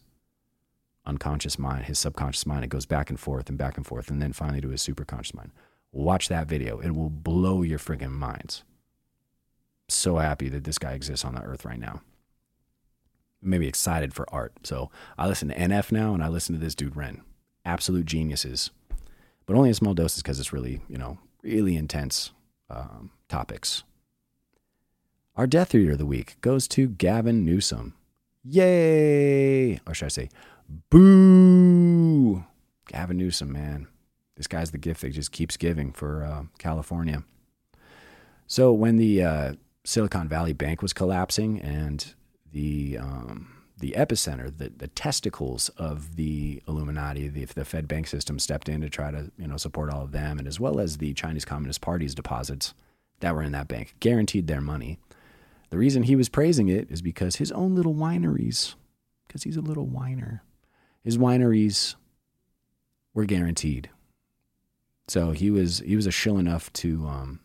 [1.06, 2.64] unconscious mind, his subconscious mind.
[2.64, 5.36] It goes back and forth and back and forth, and then finally to his superconscious
[5.36, 5.52] mind.
[5.92, 8.64] Watch that video; it will blow your friggin' minds.
[9.90, 12.02] So happy that this guy exists on the earth right now
[13.42, 14.54] maybe excited for art.
[14.64, 17.22] So I listen to NF now and I listen to this dude Ren.
[17.66, 18.72] Absolute geniuses,
[19.46, 22.32] but only in small doses because it's really, you know, really intense
[22.70, 23.84] um, topics.
[25.36, 27.94] Our death reader of the week goes to Gavin Newsom.
[28.44, 29.80] Yay!
[29.88, 30.30] Or should I say,
[30.90, 32.44] boo!
[32.88, 33.88] Gavin Newsom, man.
[34.36, 37.24] This guy's the gift that just keeps giving for uh, California.
[38.48, 42.14] So when the uh, Silicon Valley Bank was collapsing and
[42.52, 48.38] the um, the epicenter, the, the testicles of the Illuminati, the, the Fed bank system
[48.38, 50.98] stepped in to try to you know support all of them, and as well as
[50.98, 52.74] the Chinese Communist Party's deposits
[53.20, 55.00] that were in that bank, guaranteed their money.
[55.70, 58.76] The reason he was praising it is because his own little wineries,
[59.28, 60.44] because he's a little whiner,
[61.04, 61.96] his wineries
[63.14, 63.90] were guaranteed.
[65.08, 67.40] So he was he was a shill enough to um,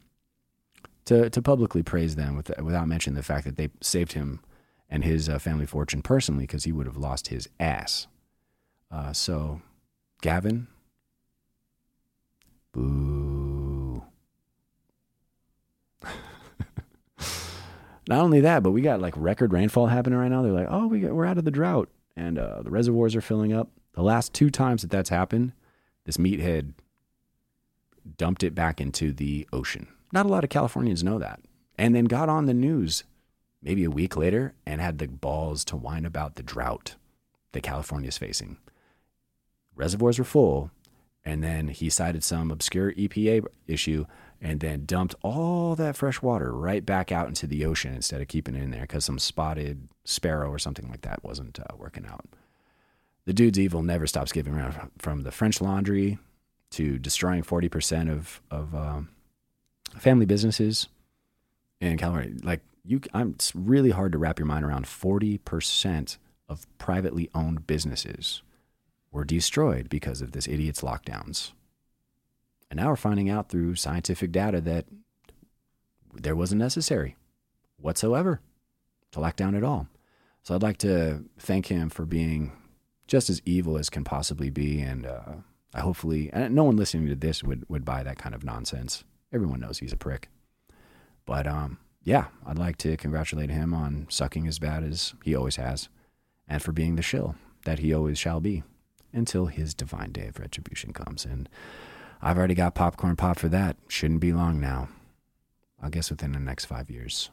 [1.06, 4.40] to to publicly praise them with, without mentioning the fact that they saved him
[4.88, 8.06] and his uh, family fortune personally because he would have lost his ass.
[8.90, 9.60] Uh, so,
[10.22, 10.68] Gavin,
[12.72, 14.04] boo.
[18.08, 20.42] Not only that, but we got like record rainfall happening right now.
[20.42, 23.20] They're like, oh, we got, we're out of the drought, and uh, the reservoirs are
[23.20, 23.68] filling up.
[23.94, 25.52] The last two times that that's happened,
[26.04, 26.74] this meathead
[28.16, 29.88] dumped it back into the ocean.
[30.12, 31.40] Not a lot of Californians know that,
[31.76, 33.02] and then got on the news
[33.66, 36.94] maybe a week later and had the balls to whine about the drought
[37.50, 38.58] that California is facing.
[39.74, 40.70] Reservoirs were full,
[41.24, 44.06] and then he cited some obscure EPA issue
[44.40, 48.28] and then dumped all that fresh water right back out into the ocean instead of
[48.28, 52.06] keeping it in there because some spotted sparrow or something like that wasn't uh, working
[52.06, 52.24] out.
[53.24, 56.18] The dude's evil never stops giving around from the French laundry
[56.72, 59.08] to destroying 40% of, of um,
[59.98, 60.86] family businesses
[61.80, 62.34] in California.
[62.44, 66.18] Like, you I'm, it's really hard to wrap your mind around 40%
[66.48, 68.42] of privately owned businesses
[69.10, 71.52] were destroyed because of this idiot's lockdowns.
[72.70, 74.86] And now we're finding out through scientific data that
[76.14, 77.16] there wasn't necessary
[77.78, 78.40] whatsoever
[79.12, 79.88] to lock down at all.
[80.42, 82.52] So I'd like to thank him for being
[83.06, 84.80] just as evil as can possibly be.
[84.80, 85.34] And uh,
[85.74, 89.04] I hopefully, and no one listening to this would, would buy that kind of nonsense.
[89.32, 90.28] Everyone knows he's a prick.
[91.24, 95.56] But um, yeah, I'd like to congratulate him on sucking as bad as he always
[95.56, 95.88] has,
[96.46, 97.34] and for being the shill
[97.64, 98.62] that he always shall be
[99.12, 101.24] until his divine day of retribution comes.
[101.24, 101.48] And
[102.22, 103.76] I've already got popcorn pop for that.
[103.88, 104.88] Shouldn't be long now.
[105.82, 107.30] I guess within the next five years.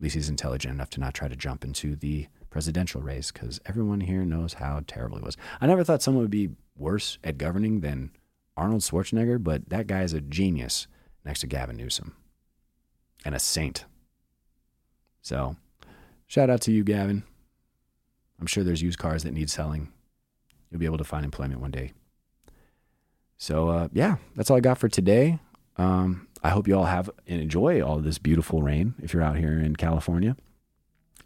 [0.00, 3.60] At least he's intelligent enough to not try to jump into the presidential race because
[3.66, 5.36] everyone here knows how terrible he was.
[5.60, 8.10] I never thought someone would be worse at governing than
[8.56, 10.88] Arnold Schwarzenegger, but that guy is a genius
[11.24, 12.16] next to Gavin Newsom
[13.26, 13.84] and a saint.
[15.20, 15.56] So,
[16.28, 17.24] shout out to you, Gavin.
[18.40, 19.92] I'm sure there's used cars that need selling.
[20.70, 21.92] You'll be able to find employment one day.
[23.36, 25.40] So, uh, yeah, that's all I got for today.
[25.76, 29.36] um, I hope you all have and enjoy all this beautiful rain if you're out
[29.36, 30.36] here in California.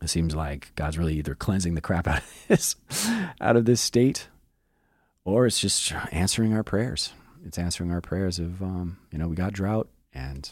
[0.01, 2.77] It seems like God's really either cleansing the crap out of this,
[3.43, 4.29] out of this state,
[5.27, 7.13] or it's just answering our prayers.
[7.45, 10.51] It's answering our prayers of, um, you know, we got drought and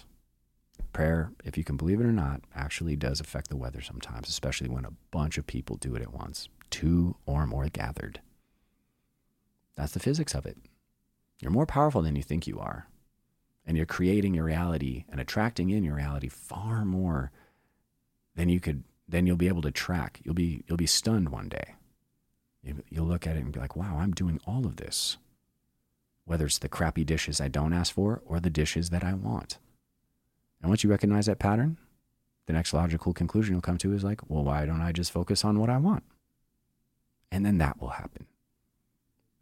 [0.99, 4.69] prayer, if you can believe it or not, actually does affect the weather sometimes, especially
[4.69, 8.21] when a bunch of people do it at once, two or more gathered.
[9.77, 10.57] That's the physics of it.
[11.41, 12.89] You're more powerful than you think you are.
[13.65, 17.31] And you're creating your reality and attracting in your reality far more
[18.35, 20.21] than you could then you'll be able to track.
[20.25, 21.77] You'll be you'll be stunned one day.
[22.91, 25.17] You'll look at it and be like, "Wow, I'm doing all of this."
[26.25, 29.59] Whether it's the crappy dishes I don't ask for or the dishes that I want.
[30.61, 31.79] And once you recognize that pattern,
[32.47, 35.45] the next logical conclusion you'll come to is like, "Well, why don't I just focus
[35.45, 36.05] on what I want?"
[37.31, 38.27] And then that will happen.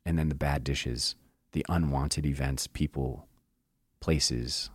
[0.05, 1.15] And then the bad dishes,
[1.53, 3.29] the unwanted events, people,
[4.01, 4.71] places,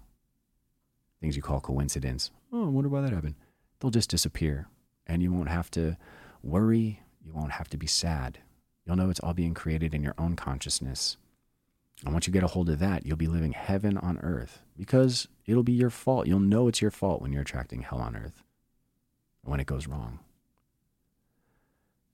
[1.20, 2.32] things you call coincidence.
[2.52, 3.36] Oh, I wonder why that happened.
[3.80, 4.68] They'll just disappear
[5.08, 5.98] and you won't have to
[6.44, 7.02] worry.
[7.24, 8.40] You won't have to be sad.
[8.86, 11.18] You'll know it's all being created in your own consciousness.
[12.04, 15.28] And once you get a hold of that, you'll be living heaven on earth because
[15.52, 16.28] it'll be your fault.
[16.28, 18.42] You'll know it's your fault when you're attracting hell on earth,
[19.44, 20.20] when it goes wrong.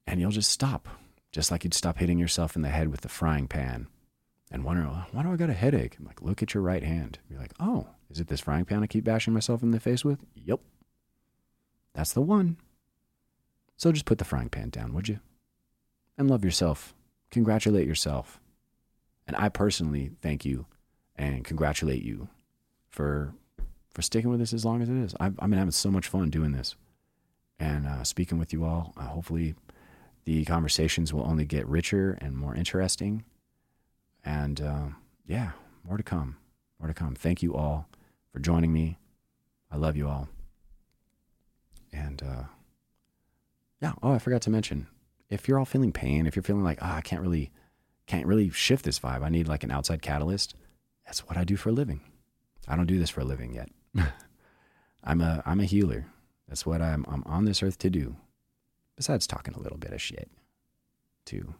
[0.07, 0.87] And you'll just stop,
[1.31, 3.87] just like you'd stop hitting yourself in the head with the frying pan
[4.49, 5.97] and wonder, why do I got a headache?
[5.99, 7.19] I'm like, look at your right hand.
[7.29, 10.03] You're like, oh, is it this frying pan I keep bashing myself in the face
[10.03, 10.19] with?
[10.33, 10.61] Yep.
[11.93, 12.57] That's the one.
[13.75, 15.19] So just put the frying pan down, would you?
[16.17, 16.95] And love yourself.
[17.29, 18.39] Congratulate yourself.
[19.27, 20.65] And I personally thank you
[21.15, 22.29] and congratulate you
[22.97, 23.31] for
[23.91, 25.15] for sticking with this as long as it is.
[25.19, 26.75] I've, I've been having so much fun doing this
[27.59, 28.93] and uh, speaking with you all.
[28.97, 29.55] Uh, hopefully,
[30.25, 33.23] the conversations will only get richer and more interesting.
[34.25, 34.87] And uh,
[35.27, 35.51] yeah,
[35.87, 36.37] more to come.
[36.79, 37.13] More to come.
[37.15, 37.87] Thank you all
[38.33, 38.97] for joining me.
[39.71, 40.27] I love you all.
[41.93, 42.43] And uh,
[43.79, 43.93] yeah.
[44.01, 44.87] Oh, I forgot to mention,
[45.29, 47.51] if you're all feeling pain, if you're feeling like, oh, I can't really,
[48.07, 49.23] can't really shift this vibe.
[49.23, 50.55] I need like an outside catalyst.
[51.05, 52.01] That's what I do for a living.
[52.67, 53.69] I don't do this for a living yet.
[55.03, 56.05] I'm a, I'm a healer.
[56.47, 58.15] That's what I'm, I'm on this earth to do.
[58.95, 60.29] Besides talking a little bit of shit
[61.25, 61.53] to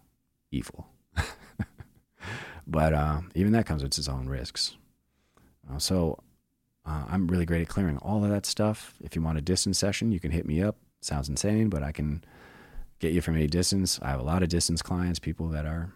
[0.51, 0.87] evil.
[2.67, 4.75] but uh, even that comes with its own risks.
[5.71, 6.19] Uh, so
[6.85, 8.95] uh, I'm really great at clearing all of that stuff.
[9.01, 11.91] If you want a distance session, you can hit me up sounds insane, but I
[11.91, 12.23] can
[12.99, 13.99] get you from any distance.
[14.01, 15.93] I have a lot of distance clients, people that are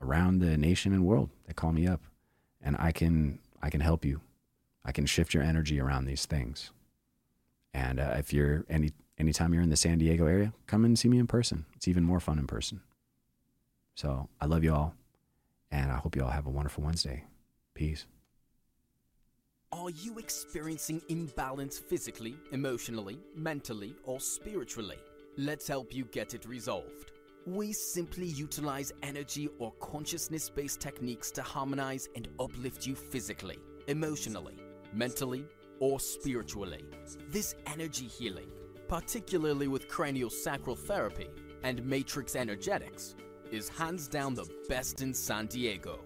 [0.00, 2.00] around the nation and world that call me up,
[2.60, 4.20] and I can I can help you.
[4.88, 6.70] I can shift your energy around these things.
[7.74, 11.10] And uh, if you're any anytime you're in the San Diego area, come and see
[11.10, 11.66] me in person.
[11.76, 12.80] It's even more fun in person.
[13.94, 14.94] So I love you all,
[15.70, 17.24] and I hope you all have a wonderful Wednesday.
[17.74, 18.06] Peace.
[19.72, 24.96] Are you experiencing imbalance physically, emotionally, mentally, or spiritually?
[25.36, 27.12] Let's help you get it resolved.
[27.44, 34.54] We simply utilize energy or consciousness based techniques to harmonize and uplift you physically, emotionally,
[34.92, 35.44] mentally,
[35.80, 36.84] or spiritually.
[37.30, 38.50] This energy healing,
[38.88, 41.28] particularly with cranial sacral therapy
[41.62, 43.14] and matrix energetics,
[43.50, 46.00] is hands down the best in San Diego.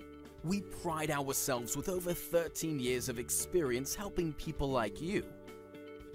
[0.44, 5.24] We pride ourselves with over 13 years of experience helping people like you.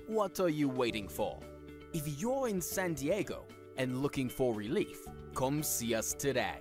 [0.08, 1.40] What are you waiting for?
[1.94, 3.46] If you're in San Diego
[3.78, 5.02] and looking for relief,
[5.34, 6.60] come see us today.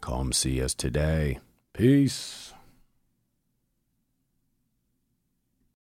[0.00, 1.40] Come see us today.
[1.72, 2.47] Peace.